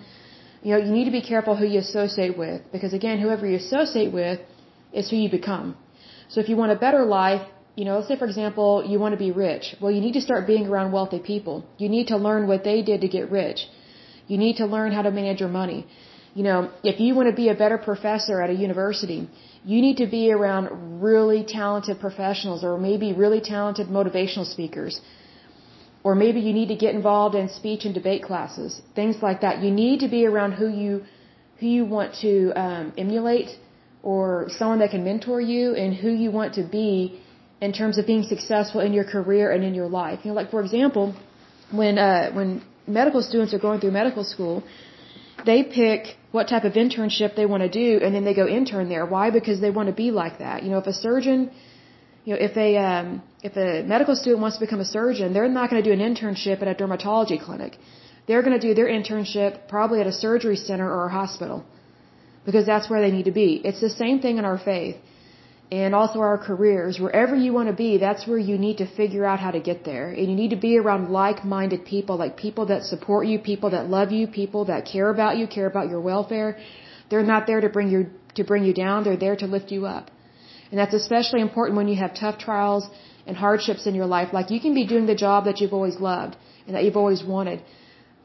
You 0.62 0.72
know, 0.72 0.78
you 0.78 0.92
need 0.92 1.04
to 1.04 1.10
be 1.10 1.22
careful 1.22 1.56
who 1.56 1.66
you 1.66 1.78
associate 1.78 2.36
with 2.36 2.60
because 2.72 2.92
again, 2.92 3.20
whoever 3.20 3.46
you 3.46 3.56
associate 3.56 4.12
with 4.12 4.40
is 4.92 5.10
who 5.10 5.16
you 5.16 5.30
become. 5.30 5.76
So 6.28 6.40
if 6.40 6.48
you 6.48 6.56
want 6.56 6.72
a 6.72 6.76
better 6.76 7.04
life, 7.04 7.42
you 7.76 7.84
know, 7.84 7.96
let's 7.96 8.08
say 8.08 8.16
for 8.16 8.26
example, 8.26 8.84
you 8.90 8.98
want 8.98 9.12
to 9.12 9.18
be 9.18 9.30
rich. 9.30 9.76
Well, 9.80 9.92
you 9.92 10.00
need 10.00 10.14
to 10.14 10.20
start 10.20 10.46
being 10.46 10.66
around 10.66 10.92
wealthy 10.92 11.20
people. 11.20 11.64
You 11.78 11.88
need 11.88 12.08
to 12.08 12.16
learn 12.16 12.48
what 12.48 12.64
they 12.64 12.82
did 12.82 13.00
to 13.02 13.08
get 13.08 13.30
rich. 13.30 13.60
You 14.26 14.38
need 14.38 14.56
to 14.56 14.66
learn 14.66 14.92
how 14.92 15.02
to 15.02 15.10
manage 15.10 15.40
your 15.40 15.48
money. 15.48 15.86
You 16.34 16.42
know, 16.42 16.70
if 16.82 17.00
you 17.00 17.14
want 17.14 17.28
to 17.30 17.36
be 17.42 17.48
a 17.48 17.54
better 17.54 17.78
professor 17.78 18.40
at 18.42 18.50
a 18.50 18.54
university, 18.54 19.28
you 19.72 19.78
need 19.86 19.96
to 20.04 20.06
be 20.06 20.24
around 20.36 20.64
really 21.02 21.42
talented 21.44 21.98
professionals 22.06 22.62
or 22.62 22.78
maybe 22.78 23.12
really 23.24 23.40
talented 23.40 23.88
motivational 23.88 24.46
speakers. 24.54 25.00
Or 26.04 26.14
maybe 26.14 26.40
you 26.46 26.52
need 26.58 26.68
to 26.68 26.78
get 26.84 26.94
involved 26.94 27.34
in 27.34 27.48
speech 27.48 27.84
and 27.84 27.92
debate 27.92 28.22
classes, 28.22 28.80
things 28.94 29.16
like 29.26 29.40
that. 29.40 29.54
You 29.64 29.72
need 29.72 29.98
to 30.04 30.08
be 30.16 30.24
around 30.24 30.52
who 30.52 30.68
you, 30.82 30.92
who 31.58 31.66
you 31.66 31.84
want 31.84 32.14
to 32.26 32.32
um, 32.64 32.92
emulate 32.96 33.50
or 34.04 34.46
someone 34.58 34.78
that 34.78 34.90
can 34.90 35.02
mentor 35.02 35.40
you 35.40 35.74
and 35.74 35.96
who 36.02 36.10
you 36.10 36.30
want 36.30 36.54
to 36.54 36.62
be 36.62 37.20
in 37.60 37.72
terms 37.72 37.98
of 37.98 38.06
being 38.06 38.22
successful 38.22 38.80
in 38.80 38.92
your 38.92 39.04
career 39.16 39.50
and 39.50 39.64
in 39.64 39.74
your 39.74 39.88
life. 39.88 40.20
You 40.22 40.30
know, 40.30 40.36
like 40.36 40.50
for 40.52 40.60
example, 40.60 41.14
when 41.72 41.98
uh, 41.98 42.30
when 42.38 42.62
medical 42.86 43.20
students 43.20 43.52
are 43.52 43.58
going 43.58 43.80
through 43.80 43.94
medical 44.02 44.22
school, 44.22 44.62
they 45.50 45.60
pick 45.62 46.16
what 46.36 46.48
type 46.52 46.64
of 46.70 46.74
internship 46.84 47.30
they 47.40 47.46
want 47.52 47.62
to 47.66 47.72
do, 47.84 47.88
and 48.04 48.10
then 48.14 48.24
they 48.28 48.36
go 48.42 48.46
intern 48.58 48.88
there. 48.94 49.04
Why? 49.14 49.26
Because 49.38 49.58
they 49.64 49.72
want 49.78 49.88
to 49.92 49.96
be 50.04 50.08
like 50.22 50.36
that. 50.44 50.62
You 50.64 50.70
know, 50.72 50.80
if 50.84 50.88
a 50.94 50.96
surgeon, 51.06 51.50
you 52.24 52.32
know, 52.32 52.40
if 52.48 52.54
a 52.66 52.68
um, 52.90 53.06
if 53.48 53.54
a 53.66 53.70
medical 53.94 54.14
student 54.22 54.40
wants 54.44 54.56
to 54.58 54.64
become 54.66 54.82
a 54.86 54.90
surgeon, 54.98 55.32
they're 55.34 55.54
not 55.60 55.70
going 55.70 55.82
to 55.82 55.88
do 55.90 55.94
an 55.98 56.04
internship 56.10 56.62
at 56.62 56.68
a 56.74 56.76
dermatology 56.80 57.38
clinic. 57.46 57.78
They're 58.26 58.44
going 58.46 58.58
to 58.60 58.64
do 58.68 58.72
their 58.78 58.90
internship 58.98 59.68
probably 59.74 60.00
at 60.04 60.08
a 60.14 60.16
surgery 60.26 60.58
center 60.68 60.88
or 60.96 61.02
a 61.06 61.12
hospital, 61.20 61.58
because 62.46 62.66
that's 62.72 62.90
where 62.90 63.00
they 63.04 63.12
need 63.16 63.26
to 63.32 63.36
be. 63.44 63.50
It's 63.68 63.82
the 63.88 63.94
same 64.02 64.18
thing 64.24 64.38
in 64.38 64.44
our 64.44 64.58
faith 64.72 64.96
and 65.70 65.96
also 65.96 66.20
our 66.20 66.38
careers, 66.38 67.00
wherever 67.00 67.34
you 67.34 67.52
want 67.52 67.68
to 67.68 67.74
be, 67.74 67.98
that's 67.98 68.26
where 68.26 68.38
you 68.38 68.56
need 68.56 68.78
to 68.78 68.86
figure 68.86 69.24
out 69.24 69.40
how 69.40 69.50
to 69.50 69.58
get 69.58 69.84
there. 69.84 70.10
And 70.10 70.28
you 70.30 70.36
need 70.36 70.50
to 70.50 70.56
be 70.56 70.78
around 70.78 71.10
like-minded 71.10 71.84
people, 71.84 72.16
like 72.16 72.36
people 72.36 72.66
that 72.66 72.84
support 72.84 73.26
you, 73.26 73.40
people 73.40 73.70
that 73.70 73.88
love 73.88 74.12
you, 74.12 74.28
people 74.28 74.66
that 74.66 74.84
care 74.84 75.10
about 75.10 75.38
you, 75.38 75.48
care 75.48 75.66
about 75.66 75.88
your 75.88 76.00
welfare. 76.00 76.56
They're 77.10 77.24
not 77.24 77.48
there 77.48 77.60
to 77.60 77.68
bring 77.68 77.88
you 77.90 78.10
to 78.36 78.44
bring 78.44 78.64
you 78.64 78.74
down, 78.74 79.02
they're 79.02 79.16
there 79.16 79.36
to 79.36 79.46
lift 79.46 79.72
you 79.72 79.86
up. 79.86 80.10
And 80.70 80.78
that's 80.78 80.94
especially 80.94 81.40
important 81.40 81.76
when 81.78 81.88
you 81.88 81.96
have 81.96 82.12
tough 82.14 82.38
trials 82.38 82.88
and 83.26 83.34
hardships 83.34 83.86
in 83.86 83.94
your 83.94 84.06
life. 84.06 84.28
Like 84.32 84.50
you 84.50 84.60
can 84.60 84.74
be 84.74 84.86
doing 84.86 85.06
the 85.06 85.14
job 85.14 85.46
that 85.46 85.60
you've 85.60 85.72
always 85.72 85.98
loved 85.98 86.36
and 86.66 86.76
that 86.76 86.84
you've 86.84 86.98
always 86.98 87.24
wanted. 87.24 87.62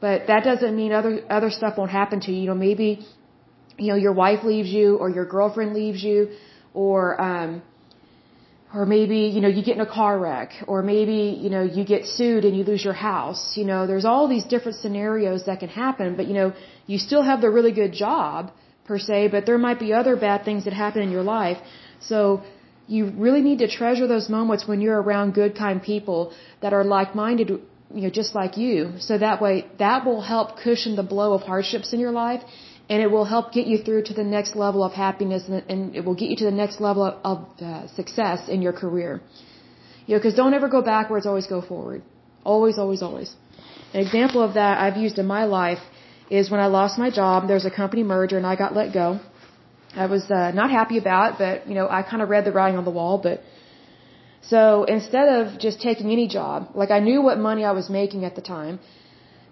But 0.00 0.26
that 0.26 0.44
doesn't 0.44 0.76
mean 0.76 0.92
other 0.92 1.14
other 1.30 1.50
stuff 1.50 1.78
won't 1.78 1.90
happen 1.90 2.20
to 2.20 2.30
you. 2.32 2.40
You 2.42 2.48
know, 2.52 2.60
maybe 2.68 2.88
you 3.78 3.88
know 3.92 3.98
your 4.06 4.12
wife 4.12 4.44
leaves 4.44 4.68
you 4.68 4.96
or 4.96 5.08
your 5.08 5.24
girlfriend 5.24 5.72
leaves 5.74 6.02
you 6.04 6.18
or 6.74 7.20
um 7.20 7.62
or 8.74 8.86
maybe 8.86 9.18
you 9.34 9.40
know 9.40 9.48
you 9.48 9.62
get 9.62 9.76
in 9.76 9.82
a 9.82 9.92
car 10.00 10.18
wreck 10.18 10.50
or 10.66 10.82
maybe 10.82 11.38
you 11.44 11.50
know 11.50 11.62
you 11.62 11.84
get 11.84 12.06
sued 12.06 12.44
and 12.44 12.56
you 12.56 12.64
lose 12.64 12.82
your 12.84 12.94
house 12.94 13.56
you 13.56 13.64
know 13.64 13.86
there's 13.86 14.04
all 14.04 14.28
these 14.28 14.44
different 14.44 14.76
scenarios 14.78 15.44
that 15.46 15.60
can 15.60 15.68
happen 15.68 16.16
but 16.16 16.26
you 16.26 16.34
know 16.34 16.52
you 16.86 16.98
still 16.98 17.22
have 17.22 17.40
the 17.40 17.50
really 17.50 17.72
good 17.72 17.92
job 17.92 18.50
per 18.84 18.98
se 18.98 19.28
but 19.34 19.46
there 19.46 19.58
might 19.58 19.78
be 19.78 19.92
other 19.92 20.16
bad 20.16 20.44
things 20.44 20.64
that 20.64 20.74
happen 20.84 21.02
in 21.02 21.10
your 21.10 21.22
life. 21.22 21.58
So 22.00 22.42
you 22.88 23.10
really 23.26 23.42
need 23.48 23.58
to 23.64 23.68
treasure 23.68 24.06
those 24.06 24.28
moments 24.28 24.66
when 24.66 24.80
you're 24.80 25.00
around 25.00 25.34
good 25.34 25.56
kind 25.56 25.82
people 25.82 26.32
that 26.62 26.72
are 26.72 26.84
like 26.84 27.14
minded 27.14 27.48
you 27.94 28.02
know 28.04 28.10
just 28.10 28.34
like 28.34 28.56
you. 28.56 28.76
So 28.98 29.18
that 29.18 29.40
way 29.40 29.54
that 29.78 30.04
will 30.06 30.22
help 30.34 30.58
cushion 30.64 30.96
the 30.96 31.08
blow 31.14 31.32
of 31.34 31.42
hardships 31.42 31.92
in 31.92 32.00
your 32.00 32.12
life 32.12 32.42
and 32.88 33.02
it 33.02 33.10
will 33.10 33.24
help 33.24 33.52
get 33.52 33.66
you 33.66 33.78
through 33.78 34.02
to 34.04 34.14
the 34.14 34.24
next 34.24 34.56
level 34.56 34.82
of 34.82 34.92
happiness 34.92 35.44
and, 35.48 35.96
it 35.96 36.04
will 36.04 36.14
get 36.14 36.28
you 36.30 36.36
to 36.36 36.44
the 36.44 36.58
next 36.62 36.80
level 36.80 37.04
of, 37.24 37.38
uh, 37.60 37.86
success 37.88 38.48
in 38.48 38.62
your 38.62 38.72
career. 38.72 39.20
You 40.06 40.14
know, 40.14 40.18
because 40.18 40.34
don't 40.34 40.54
ever 40.54 40.68
go 40.68 40.82
backwards, 40.82 41.26
always 41.26 41.46
go 41.46 41.60
forward. 41.60 42.02
Always, 42.44 42.78
always, 42.78 43.02
always. 43.02 43.34
An 43.94 44.00
example 44.00 44.42
of 44.42 44.54
that 44.54 44.78
I've 44.80 44.96
used 44.96 45.18
in 45.18 45.26
my 45.26 45.44
life 45.44 45.82
is 46.30 46.50
when 46.50 46.60
I 46.60 46.66
lost 46.66 46.98
my 46.98 47.10
job, 47.10 47.46
there's 47.46 47.66
a 47.66 47.70
company 47.70 48.02
merger 48.02 48.36
and 48.36 48.46
I 48.46 48.56
got 48.56 48.74
let 48.74 48.92
go. 48.92 49.20
I 49.94 50.06
was 50.06 50.30
uh, 50.30 50.50
not 50.52 50.70
happy 50.70 50.98
about 50.98 51.32
it, 51.32 51.38
but, 51.38 51.68
you 51.68 51.74
know, 51.74 51.86
I 51.88 52.02
kind 52.02 52.22
of 52.22 52.30
read 52.30 52.44
the 52.44 52.52
writing 52.52 52.78
on 52.78 52.84
the 52.84 52.90
wall, 52.90 53.18
but 53.18 53.42
so 54.42 54.84
instead 54.84 55.28
of 55.28 55.58
just 55.58 55.80
taking 55.80 56.10
any 56.10 56.26
job, 56.26 56.70
like 56.74 56.90
I 56.90 57.00
knew 57.00 57.22
what 57.22 57.38
money 57.38 57.64
I 57.64 57.72
was 57.72 57.88
making 57.88 58.24
at 58.24 58.34
the 58.34 58.42
time, 58.42 58.80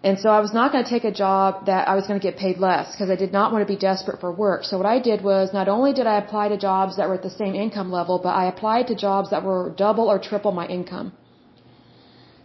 and 0.03 0.19
so 0.19 0.31
I 0.31 0.41
was 0.41 0.53
not 0.55 0.73
going 0.73 0.83
to 0.83 0.89
take 0.89 1.05
a 1.05 1.13
job 1.13 1.67
that 1.67 1.87
I 1.87 1.95
was 1.95 2.07
going 2.07 2.19
to 2.19 2.27
get 2.27 2.39
paid 2.39 2.57
less 2.57 2.93
because 2.93 3.11
I 3.11 3.17
did 3.17 3.33
not 3.33 3.53
want 3.53 3.67
to 3.67 3.71
be 3.75 3.79
desperate 3.79 4.19
for 4.21 4.33
work. 4.33 4.65
So 4.65 4.79
what 4.79 4.87
I 4.87 4.99
did 4.99 5.23
was 5.23 5.53
not 5.53 5.69
only 5.69 5.93
did 5.93 6.07
I 6.07 6.17
apply 6.19 6.49
to 6.49 6.57
jobs 6.57 6.97
that 6.97 7.07
were 7.09 7.17
at 7.17 7.23
the 7.23 7.37
same 7.43 7.55
income 7.55 7.91
level, 7.93 8.19
but 8.19 8.31
I 8.31 8.47
applied 8.47 8.87
to 8.87 8.95
jobs 8.95 9.29
that 9.31 9.45
were 9.45 9.75
double 9.77 10.09
or 10.09 10.19
triple 10.19 10.53
my 10.53 10.67
income. 10.67 11.13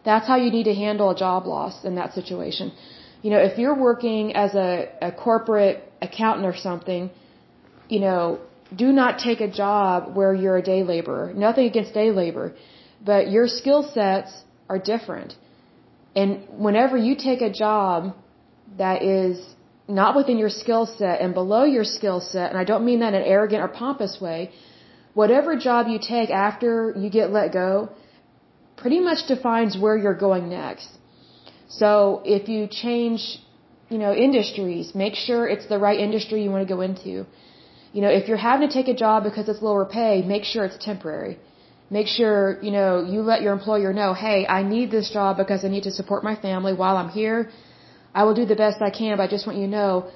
That's 0.04 0.28
how 0.28 0.36
you 0.36 0.52
need 0.52 0.66
to 0.66 0.74
handle 0.74 1.10
a 1.12 1.16
job 1.16 1.48
loss 1.48 1.86
in 1.86 1.96
that 1.96 2.14
situation. 2.14 2.74
You 3.22 3.32
know, 3.32 3.40
if 3.40 3.58
you're 3.58 3.80
working 3.90 4.36
as 4.36 4.54
a, 4.54 4.90
a 5.02 5.12
corporate 5.14 5.78
accountant 6.02 6.46
or 6.46 6.56
something, 6.58 7.10
you 7.88 8.02
know, 8.02 8.40
do 8.76 8.92
not 8.92 9.20
take 9.20 9.40
a 9.40 9.48
job 9.48 10.14
where 10.14 10.34
you're 10.34 10.58
a 10.58 10.62
day 10.62 10.84
laborer. 10.84 11.34
Nothing 11.34 11.68
against 11.68 11.94
day 11.94 12.12
labor, 12.12 12.54
but 13.04 13.30
your 13.30 13.48
skill 13.48 13.82
sets 13.94 14.32
are 14.68 14.78
different 14.78 15.36
and 16.16 16.30
whenever 16.66 16.96
you 16.98 17.16
take 17.16 17.42
a 17.42 17.52
job 17.52 18.16
that 18.78 19.04
is 19.04 19.38
not 19.88 20.16
within 20.16 20.38
your 20.38 20.50
skill 20.50 20.86
set 20.86 21.22
and 21.22 21.34
below 21.34 21.64
your 21.64 21.84
skill 21.84 22.20
set, 22.20 22.50
and 22.52 22.58
I 22.58 22.64
don't 22.64 22.86
mean 22.86 23.00
that 23.02 23.14
in 23.14 23.22
an 23.22 23.28
arrogant 23.28 23.62
or 23.62 23.68
pompous 23.68 24.20
way, 24.20 24.52
whatever 25.14 25.56
job 25.56 25.88
you 25.88 26.00
take 26.00 26.30
after 26.30 26.94
you 26.98 27.10
get 27.10 27.32
let 27.32 27.52
go 27.54 27.90
pretty 28.78 29.00
much 29.00 29.28
defines 29.28 29.78
where 29.78 29.98
you're 29.98 30.22
going 30.28 30.50
next. 30.50 30.90
So 31.68 32.22
if 32.26 32.50
you 32.50 32.68
change, 32.68 33.22
you 33.90 33.98
know, 33.98 34.14
industries, 34.14 34.94
make 34.96 35.16
sure 35.16 35.48
it's 35.48 35.68
the 35.68 35.80
right 35.80 36.00
industry 36.00 36.44
you 36.44 36.52
want 36.52 36.68
to 36.68 36.74
go 36.76 36.82
into. 36.82 37.26
You 37.94 38.02
know, 38.04 38.10
if 38.10 38.28
you're 38.28 38.46
having 38.52 38.68
to 38.68 38.74
take 38.74 38.90
a 38.90 38.94
job 38.94 39.24
because 39.24 39.48
it's 39.48 39.62
lower 39.62 39.86
pay, 39.86 40.22
make 40.22 40.44
sure 40.44 40.66
it's 40.66 40.84
temporary. 40.84 41.38
Make 41.90 42.08
sure, 42.08 42.60
you 42.62 42.72
know, 42.72 43.04
you 43.04 43.22
let 43.22 43.42
your 43.44 43.54
employer 43.54 43.94
know, 43.94 44.14
hey, 44.14 44.48
I 44.48 44.64
need 44.64 44.90
this 44.90 45.12
job 45.12 45.38
because 45.38 45.64
I 45.64 45.68
need 45.68 45.84
to 45.84 45.92
support 45.92 46.24
my 46.24 46.36
family 46.36 46.74
while 46.74 46.98
I'm 46.98 47.10
here. 47.10 47.50
I 48.14 48.24
will 48.24 48.34
do 48.34 48.46
the 48.46 48.56
best 48.56 48.82
I 48.82 48.90
can, 48.90 49.18
but 49.18 49.24
I 49.24 49.28
just 49.28 49.46
want 49.46 49.60
you 49.60 49.66
to 49.66 49.72
know 49.72 50.10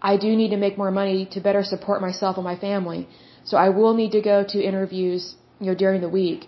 I 0.00 0.16
do 0.16 0.36
need 0.36 0.50
to 0.50 0.56
make 0.56 0.78
more 0.78 0.90
money 0.90 1.26
to 1.32 1.40
better 1.40 1.62
support 1.64 2.00
myself 2.00 2.36
and 2.36 2.44
my 2.44 2.56
family. 2.56 3.08
So 3.44 3.56
I 3.56 3.70
will 3.70 3.94
need 3.94 4.12
to 4.12 4.20
go 4.20 4.44
to 4.52 4.62
interviews, 4.62 5.34
you 5.60 5.66
know, 5.66 5.74
during 5.74 6.00
the 6.00 6.08
week. 6.08 6.46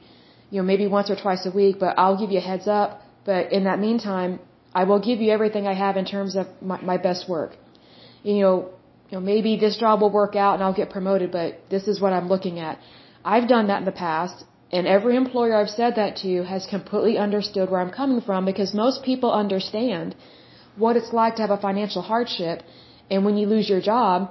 You 0.50 0.58
know, 0.58 0.66
maybe 0.72 0.86
once 0.86 1.10
or 1.10 1.16
twice 1.16 1.44
a 1.46 1.50
week, 1.50 1.76
but 1.80 1.98
I'll 1.98 2.18
give 2.18 2.30
you 2.30 2.38
a 2.38 2.46
heads 2.52 2.68
up. 2.68 3.02
But 3.24 3.52
in 3.52 3.64
that 3.64 3.78
meantime, 3.78 4.38
I 4.74 4.84
will 4.84 5.00
give 5.00 5.20
you 5.20 5.30
everything 5.32 5.66
I 5.66 5.74
have 5.74 5.96
in 5.96 6.04
terms 6.04 6.36
of 6.36 6.46
my, 6.60 6.80
my 6.80 6.98
best 6.98 7.28
work. 7.28 7.56
You 8.22 8.40
know, 8.40 8.70
you 9.10 9.16
know, 9.16 9.20
maybe 9.20 9.56
this 9.56 9.76
job 9.76 10.00
will 10.02 10.10
work 10.10 10.36
out 10.36 10.54
and 10.54 10.62
I'll 10.62 10.78
get 10.82 10.90
promoted, 10.90 11.32
but 11.32 11.60
this 11.70 11.88
is 11.88 12.00
what 12.00 12.12
I'm 12.12 12.28
looking 12.28 12.58
at. 12.58 12.78
I've 13.24 13.48
done 13.48 13.68
that 13.68 13.78
in 13.78 13.84
the 13.84 13.92
past 13.92 14.44
and 14.70 14.86
every 14.86 15.16
employer 15.16 15.54
I've 15.54 15.70
said 15.70 15.94
that 15.96 16.16
to 16.22 16.44
has 16.44 16.66
completely 16.66 17.16
understood 17.16 17.70
where 17.70 17.80
I'm 17.80 17.90
coming 17.90 18.20
from 18.20 18.44
because 18.44 18.74
most 18.74 19.02
people 19.02 19.32
understand 19.32 20.14
what 20.76 20.96
it's 20.96 21.12
like 21.12 21.36
to 21.36 21.42
have 21.42 21.50
a 21.50 21.56
financial 21.68 22.02
hardship. 22.02 22.62
And 23.10 23.24
when 23.24 23.36
you 23.38 23.46
lose 23.46 23.68
your 23.68 23.80
job, 23.80 24.30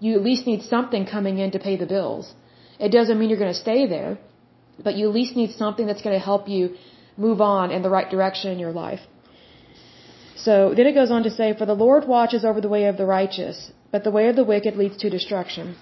you 0.00 0.14
at 0.14 0.22
least 0.22 0.46
need 0.46 0.62
something 0.62 1.06
coming 1.06 1.38
in 1.38 1.50
to 1.52 1.58
pay 1.58 1.76
the 1.76 1.86
bills. 1.86 2.34
It 2.78 2.90
doesn't 2.90 3.18
mean 3.18 3.30
you're 3.30 3.44
going 3.44 3.56
to 3.58 3.64
stay 3.68 3.86
there, 3.86 4.18
but 4.84 4.94
you 4.94 5.08
at 5.08 5.14
least 5.14 5.34
need 5.36 5.52
something 5.52 5.86
that's 5.86 6.02
going 6.02 6.18
to 6.18 6.24
help 6.32 6.48
you 6.48 6.76
move 7.16 7.40
on 7.40 7.70
in 7.70 7.82
the 7.82 7.90
right 7.90 8.08
direction 8.08 8.52
in 8.52 8.58
your 8.58 8.72
life. 8.72 9.00
So 10.36 10.72
then 10.76 10.86
it 10.86 10.94
goes 10.94 11.10
on 11.10 11.24
to 11.24 11.30
say, 11.30 11.56
For 11.56 11.66
the 11.66 11.80
Lord 11.86 12.06
watches 12.06 12.44
over 12.44 12.60
the 12.60 12.68
way 12.68 12.84
of 12.84 12.96
the 12.96 13.06
righteous, 13.06 13.72
but 13.90 14.04
the 14.04 14.12
way 14.12 14.28
of 14.28 14.36
the 14.36 14.44
wicked 14.44 14.76
leads 14.76 14.98
to 14.98 15.10
destruction. 15.10 15.74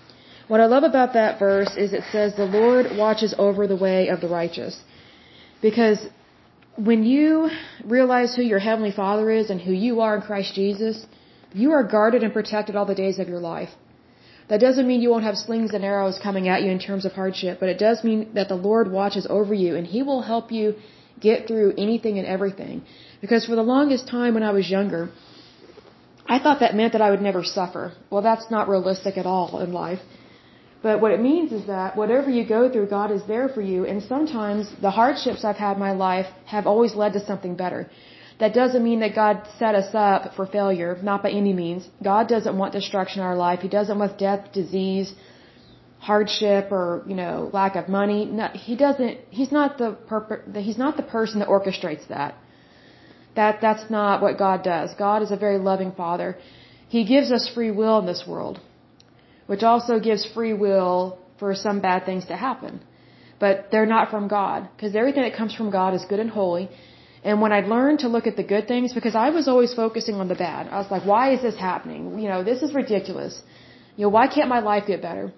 What 0.48 0.60
I 0.60 0.66
love 0.66 0.84
about 0.84 1.14
that 1.14 1.38
verse 1.40 1.72
is 1.76 1.92
it 1.92 2.04
says 2.12 2.34
the 2.34 2.44
Lord 2.44 2.86
watches 2.96 3.34
over 3.36 3.66
the 3.66 3.80
way 3.86 4.08
of 4.08 4.20
the 4.20 4.28
righteous. 4.28 4.78
Because 5.60 5.98
when 6.76 7.02
you 7.02 7.50
realize 7.84 8.34
who 8.34 8.42
your 8.42 8.60
Heavenly 8.60 8.92
Father 8.92 9.30
is 9.30 9.50
and 9.50 9.60
who 9.60 9.72
you 9.72 10.00
are 10.00 10.14
in 10.16 10.22
Christ 10.22 10.54
Jesus, 10.54 11.04
you 11.52 11.72
are 11.72 11.82
guarded 11.82 12.22
and 12.22 12.32
protected 12.32 12.76
all 12.76 12.84
the 12.84 12.94
days 12.94 13.18
of 13.18 13.28
your 13.28 13.40
life. 13.40 13.70
That 14.48 14.60
doesn't 14.60 14.86
mean 14.86 15.00
you 15.00 15.10
won't 15.10 15.24
have 15.24 15.36
slings 15.36 15.72
and 15.74 15.84
arrows 15.84 16.20
coming 16.22 16.46
at 16.48 16.62
you 16.62 16.70
in 16.70 16.78
terms 16.78 17.04
of 17.04 17.12
hardship, 17.12 17.58
but 17.58 17.68
it 17.68 17.78
does 17.78 18.04
mean 18.04 18.34
that 18.34 18.48
the 18.48 18.60
Lord 18.68 18.92
watches 18.92 19.26
over 19.28 19.54
you 19.54 19.74
and 19.74 19.86
He 19.86 20.02
will 20.02 20.22
help 20.22 20.52
you 20.52 20.74
get 21.18 21.48
through 21.48 21.74
anything 21.76 22.18
and 22.18 22.26
everything. 22.26 22.82
Because 23.20 23.46
for 23.46 23.56
the 23.56 23.62
longest 23.62 24.06
time 24.06 24.34
when 24.34 24.44
I 24.44 24.52
was 24.52 24.70
younger, 24.70 25.08
I 26.28 26.38
thought 26.38 26.60
that 26.60 26.76
meant 26.76 26.92
that 26.92 27.02
I 27.02 27.10
would 27.10 27.22
never 27.22 27.42
suffer. 27.42 27.94
Well, 28.10 28.22
that's 28.22 28.48
not 28.50 28.68
realistic 28.68 29.16
at 29.18 29.26
all 29.26 29.58
in 29.60 29.72
life. 29.72 30.00
But 30.86 31.00
what 31.02 31.12
it 31.16 31.20
means 31.30 31.50
is 31.58 31.64
that 31.74 31.96
whatever 32.00 32.28
you 32.36 32.44
go 32.56 32.60
through, 32.72 32.86
God 32.98 33.10
is 33.16 33.22
there 33.32 33.48
for 33.54 33.62
you. 33.70 33.78
And 33.90 33.98
sometimes 34.14 34.62
the 34.86 34.92
hardships 34.98 35.40
I've 35.48 35.62
had 35.66 35.74
in 35.78 35.82
my 35.88 35.94
life 36.08 36.28
have 36.54 36.66
always 36.72 36.92
led 37.00 37.12
to 37.14 37.22
something 37.30 37.54
better. 37.64 37.80
That 38.42 38.52
doesn't 38.60 38.84
mean 38.90 39.00
that 39.04 39.12
God 39.22 39.34
set 39.60 39.74
us 39.82 39.90
up 40.10 40.20
for 40.36 40.44
failure, 40.58 40.92
not 41.10 41.24
by 41.24 41.30
any 41.40 41.54
means. 41.62 41.88
God 42.10 42.28
doesn't 42.34 42.56
want 42.60 42.70
destruction 42.80 43.18
in 43.22 43.26
our 43.30 43.38
life. 43.46 43.58
He 43.66 43.70
doesn't 43.78 43.98
want 44.02 44.16
death, 44.26 44.42
disease, 44.60 45.08
hardship, 46.10 46.70
or 46.78 47.02
you 47.10 47.16
know, 47.22 47.50
lack 47.60 47.74
of 47.80 47.88
money. 47.88 48.20
No, 48.40 48.46
he 48.68 48.76
doesn't. 48.84 49.14
He's 49.40 49.52
not 49.58 49.78
the 49.82 49.90
perp- 50.10 50.56
He's 50.68 50.80
not 50.84 50.96
the 51.00 51.08
person 51.16 51.36
that 51.40 51.48
orchestrates 51.56 52.06
that. 52.14 52.32
That 53.38 53.54
that's 53.66 53.86
not 53.98 54.22
what 54.24 54.38
God 54.46 54.62
does. 54.62 54.94
God 55.06 55.18
is 55.26 55.32
a 55.32 55.40
very 55.46 55.58
loving 55.70 55.92
Father. 56.04 56.30
He 56.96 57.04
gives 57.14 57.32
us 57.36 57.50
free 57.56 57.72
will 57.80 57.98
in 58.02 58.06
this 58.12 58.24
world, 58.32 58.60
which 59.46 59.62
also 59.62 59.98
gives 60.00 60.24
free 60.34 60.52
will 60.52 61.18
for 61.38 61.54
some 61.54 61.80
bad 61.80 62.04
things 62.04 62.26
to 62.26 62.36
happen. 62.36 62.80
But 63.38 63.68
they're 63.70 63.92
not 63.96 64.10
from 64.10 64.28
God, 64.28 64.68
because 64.74 64.94
everything 64.94 65.22
that 65.22 65.34
comes 65.36 65.54
from 65.54 65.70
God 65.70 65.94
is 65.94 66.04
good 66.10 66.20
and 66.20 66.30
holy 66.30 66.68
and 67.26 67.40
when 67.44 67.52
I 67.52 67.60
learned 67.74 68.00
to 68.04 68.08
look 68.14 68.26
at 68.30 68.36
the 68.40 68.44
good 68.54 68.68
things, 68.72 68.92
because 68.98 69.16
I 69.26 69.30
was 69.36 69.48
always 69.52 69.72
focusing 69.74 70.16
on 70.22 70.28
the 70.32 70.36
bad, 70.46 70.68
I 70.74 70.78
was 70.82 70.90
like, 70.94 71.04
why 71.12 71.24
is 71.34 71.42
this 71.46 71.56
happening? 71.68 72.20
You 72.22 72.28
know, 72.32 72.44
this 72.50 72.62
is 72.66 72.72
ridiculous. 72.82 73.42
You 73.96 74.04
know, 74.04 74.12
why 74.16 74.28
can't 74.34 74.48
my 74.48 74.60
life 74.60 74.84
get 74.86 75.02
better? 75.02 75.32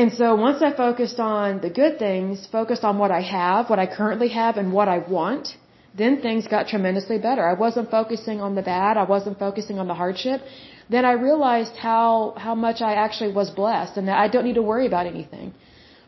And 0.00 0.12
so 0.20 0.34
once 0.34 0.62
I 0.62 0.70
focused 0.72 1.20
on 1.20 1.60
the 1.60 1.68
good 1.80 1.98
things, 1.98 2.46
focused 2.58 2.84
on 2.84 2.96
what 3.02 3.10
I 3.10 3.20
have, 3.20 3.68
what 3.68 3.78
I 3.78 3.86
currently 3.98 4.30
have, 4.40 4.56
and 4.56 4.72
what 4.72 4.88
I 4.88 4.98
want, 5.16 5.48
then 5.94 6.20
things 6.20 6.46
got 6.46 6.68
tremendously 6.68 7.18
better. 7.18 7.44
I 7.48 7.54
wasn't 7.54 7.90
focusing 7.90 8.40
on 8.40 8.54
the 8.54 8.62
bad. 8.62 8.96
I 8.96 9.04
wasn't 9.04 9.38
focusing 9.38 9.78
on 9.78 9.88
the 9.88 9.94
hardship. 9.94 10.42
Then 10.90 11.04
I 11.04 11.12
realized 11.12 11.76
how, 11.76 12.34
how 12.36 12.54
much 12.54 12.80
I 12.80 12.94
actually 12.94 13.32
was 13.32 13.50
blessed 13.50 13.96
and 13.96 14.08
that 14.08 14.18
I 14.18 14.28
don't 14.28 14.44
need 14.44 14.54
to 14.54 14.62
worry 14.62 14.86
about 14.86 15.06
anything. 15.06 15.54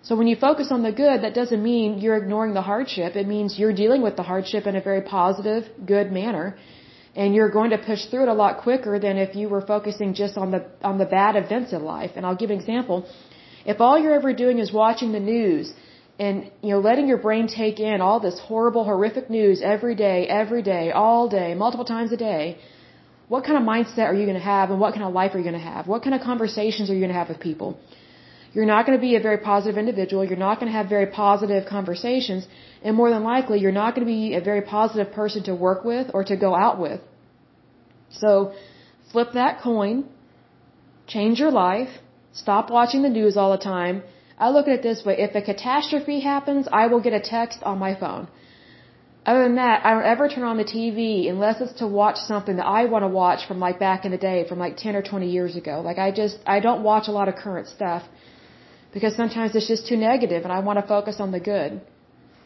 So 0.03 0.17
when 0.17 0.27
you 0.27 0.37
focus 0.37 0.69
on 0.71 0.83
the 0.83 0.93
good, 0.93 1.23
that 1.25 1.35
doesn't 1.35 1.63
mean 1.63 1.99
you're 1.99 2.17
ignoring 2.17 2.55
the 2.55 2.63
hardship. 2.63 3.17
It 3.17 3.29
means 3.29 3.59
you're 3.59 3.75
dealing 3.75 4.03
with 4.03 4.17
the 4.17 4.23
hardship 4.23 4.67
in 4.67 4.75
a 4.77 4.81
very 4.81 5.03
positive, 5.03 5.65
good 5.85 6.11
manner. 6.11 6.57
And 7.15 7.35
you're 7.35 7.51
going 7.51 7.71
to 7.71 7.79
push 7.79 8.07
through 8.07 8.23
it 8.23 8.29
a 8.29 8.39
lot 8.45 8.63
quicker 8.63 8.99
than 8.99 9.19
if 9.19 9.35
you 9.35 9.49
were 9.49 9.61
focusing 9.61 10.15
just 10.15 10.39
on 10.39 10.51
the, 10.53 10.65
on 10.83 10.97
the 10.97 11.05
bad 11.05 11.37
events 11.37 11.73
in 11.73 11.85
life. 11.85 12.13
And 12.17 12.25
I'll 12.25 12.37
give 12.37 12.51
an 12.51 12.59
example. 12.59 13.07
If 13.67 13.81
all 13.81 13.99
you're 13.99 14.15
ever 14.15 14.33
doing 14.33 14.59
is 14.59 14.73
watching 14.73 15.13
the 15.13 15.21
news 15.21 15.75
and, 16.25 16.35
you 16.65 16.71
know, 16.73 16.81
letting 16.89 17.07
your 17.13 17.21
brain 17.27 17.47
take 17.61 17.79
in 17.91 18.03
all 18.07 18.19
this 18.27 18.39
horrible, 18.49 18.83
horrific 18.85 19.31
news 19.37 19.63
every 19.75 19.95
day, 20.07 20.19
every 20.41 20.63
day, 20.63 20.85
all 21.03 21.23
day, 21.41 21.49
multiple 21.55 21.89
times 21.95 22.13
a 22.13 22.19
day, 22.31 22.59
what 23.33 23.43
kind 23.47 23.57
of 23.61 23.65
mindset 23.75 24.07
are 24.11 24.17
you 24.21 24.27
going 24.31 24.41
to 24.43 24.49
have 24.55 24.71
and 24.73 24.79
what 24.85 24.93
kind 24.97 25.07
of 25.09 25.15
life 25.21 25.35
are 25.35 25.39
you 25.43 25.49
going 25.51 25.61
to 25.63 25.69
have? 25.73 25.87
What 25.93 26.03
kind 26.07 26.15
of 26.19 26.21
conversations 26.33 26.91
are 26.91 26.95
you 26.97 27.03
going 27.07 27.15
to 27.17 27.21
have 27.23 27.31
with 27.33 27.41
people? 27.49 27.79
You're 28.55 28.71
not 28.75 28.85
going 28.87 28.99
to 28.99 29.05
be 29.09 29.15
a 29.21 29.23
very 29.29 29.39
positive 29.39 29.79
individual. 29.79 30.23
You're 30.29 30.45
not 30.49 30.61
going 30.61 30.71
to 30.71 30.77
have 30.77 30.89
very 30.97 31.07
positive 31.07 31.65
conversations. 31.77 32.47
And 32.83 32.97
more 33.01 33.11
than 33.15 33.25
likely, 33.33 33.61
you're 33.61 33.79
not 33.83 33.95
going 33.95 34.07
to 34.07 34.13
be 34.19 34.35
a 34.35 34.43
very 34.51 34.63
positive 34.77 35.13
person 35.21 35.45
to 35.51 35.55
work 35.55 35.85
with 35.93 36.09
or 36.13 36.23
to 36.31 36.37
go 36.37 36.55
out 36.55 36.81
with. 36.85 37.01
So, 38.23 38.53
flip 39.13 39.29
that 39.35 39.61
coin, 39.63 40.05
change 41.07 41.39
your 41.39 41.53
life, 41.53 41.93
stop 42.33 42.71
watching 42.79 43.03
the 43.03 43.15
news 43.21 43.37
all 43.37 43.53
the 43.57 43.65
time. 43.77 44.03
I 44.45 44.51
look 44.55 44.69
at 44.69 44.75
it 44.79 44.83
this 44.91 45.01
way 45.07 45.15
if 45.27 45.35
a 45.41 45.43
catastrophe 45.51 46.21
happens, 46.21 46.69
I 46.83 46.87
will 46.91 47.03
get 47.07 47.15
a 47.23 47.25
text 47.37 47.59
on 47.71 47.79
my 47.87 47.95
phone. 48.03 48.29
Other 49.31 49.43
than 49.47 49.57
that, 49.57 49.85
I 49.85 49.91
don't 49.95 50.09
ever 50.13 50.29
turn 50.29 50.45
on 50.51 50.57
the 50.63 50.69
TV 50.77 51.29
unless 51.33 51.61
it's 51.65 51.75
to 51.81 51.87
watch 51.87 52.17
something 52.31 52.57
that 52.61 52.67
I 52.79 52.87
want 52.93 53.03
to 53.09 53.13
watch 53.23 53.47
from 53.49 53.61
like 53.67 53.79
back 53.79 54.07
in 54.07 54.13
the 54.17 54.23
day, 54.31 54.39
from 54.49 54.59
like 54.59 54.79
10 54.79 54.97
or 54.97 55.03
20 55.03 55.31
years 55.37 55.57
ago. 55.63 55.83
Like 55.89 55.99
I 55.99 56.11
just, 56.11 56.39
I 56.47 56.61
don't 56.67 56.83
watch 56.83 57.09
a 57.09 57.15
lot 57.19 57.29
of 57.29 57.37
current 57.45 57.69
stuff 57.69 58.03
because 58.95 59.15
sometimes 59.15 59.55
it's 59.55 59.69
just 59.69 59.87
too 59.87 59.99
negative 59.99 60.45
and 60.45 60.53
I 60.53 60.61
want 60.61 60.79
to 60.81 60.87
focus 60.97 61.21
on 61.21 61.31
the 61.33 61.41
good 61.53 61.81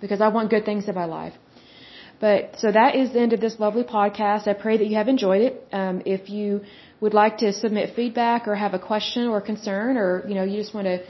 because 0.00 0.20
I 0.20 0.28
want 0.28 0.50
good 0.50 0.64
things 0.64 0.88
in 0.88 0.94
my 0.96 1.04
life. 1.04 1.34
But 2.20 2.56
so 2.58 2.72
that 2.72 2.96
is 2.96 3.12
the 3.12 3.20
end 3.20 3.32
of 3.32 3.40
this 3.40 3.58
lovely 3.58 3.84
podcast. 3.84 4.48
I 4.48 4.54
pray 4.54 4.76
that 4.78 4.86
you 4.86 4.96
have 4.96 5.08
enjoyed 5.08 5.42
it. 5.42 5.68
Um, 5.72 6.02
if 6.04 6.28
you 6.28 6.62
would 7.00 7.14
like 7.14 7.38
to 7.38 7.52
submit 7.52 7.94
feedback 7.94 8.48
or 8.48 8.54
have 8.54 8.74
a 8.74 8.78
question 8.78 9.28
or 9.28 9.40
concern 9.40 9.96
or, 9.96 10.24
you 10.28 10.34
know, 10.34 10.44
you 10.44 10.56
just 10.60 10.74
want 10.74 10.86
to, 10.86 11.02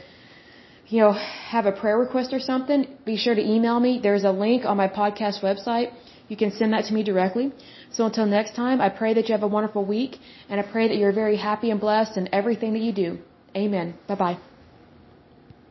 you 0.87 0.99
know, 1.01 1.13
have 1.13 1.65
a 1.65 1.71
prayer 1.71 1.97
request 1.97 2.33
or 2.33 2.39
something, 2.39 2.87
be 3.05 3.17
sure 3.17 3.35
to 3.35 3.41
email 3.41 3.79
me. 3.79 3.99
There's 4.01 4.23
a 4.23 4.31
link 4.31 4.65
on 4.65 4.77
my 4.77 4.87
podcast 4.87 5.41
website. 5.41 5.91
You 6.27 6.37
can 6.37 6.51
send 6.51 6.73
that 6.73 6.85
to 6.85 6.93
me 6.93 7.03
directly. 7.03 7.51
So 7.91 8.05
until 8.05 8.25
next 8.25 8.55
time, 8.55 8.81
I 8.81 8.89
pray 8.89 9.13
that 9.13 9.27
you 9.27 9.33
have 9.33 9.43
a 9.43 9.47
wonderful 9.47 9.85
week 9.85 10.17
and 10.49 10.59
I 10.59 10.63
pray 10.63 10.87
that 10.87 10.97
you're 10.97 11.11
very 11.11 11.37
happy 11.37 11.69
and 11.69 11.79
blessed 11.79 12.17
in 12.17 12.29
everything 12.33 12.73
that 12.73 12.79
you 12.79 12.91
do. 12.91 13.19
Amen. 13.55 13.95
Bye 14.07 14.15
bye. 14.15 14.54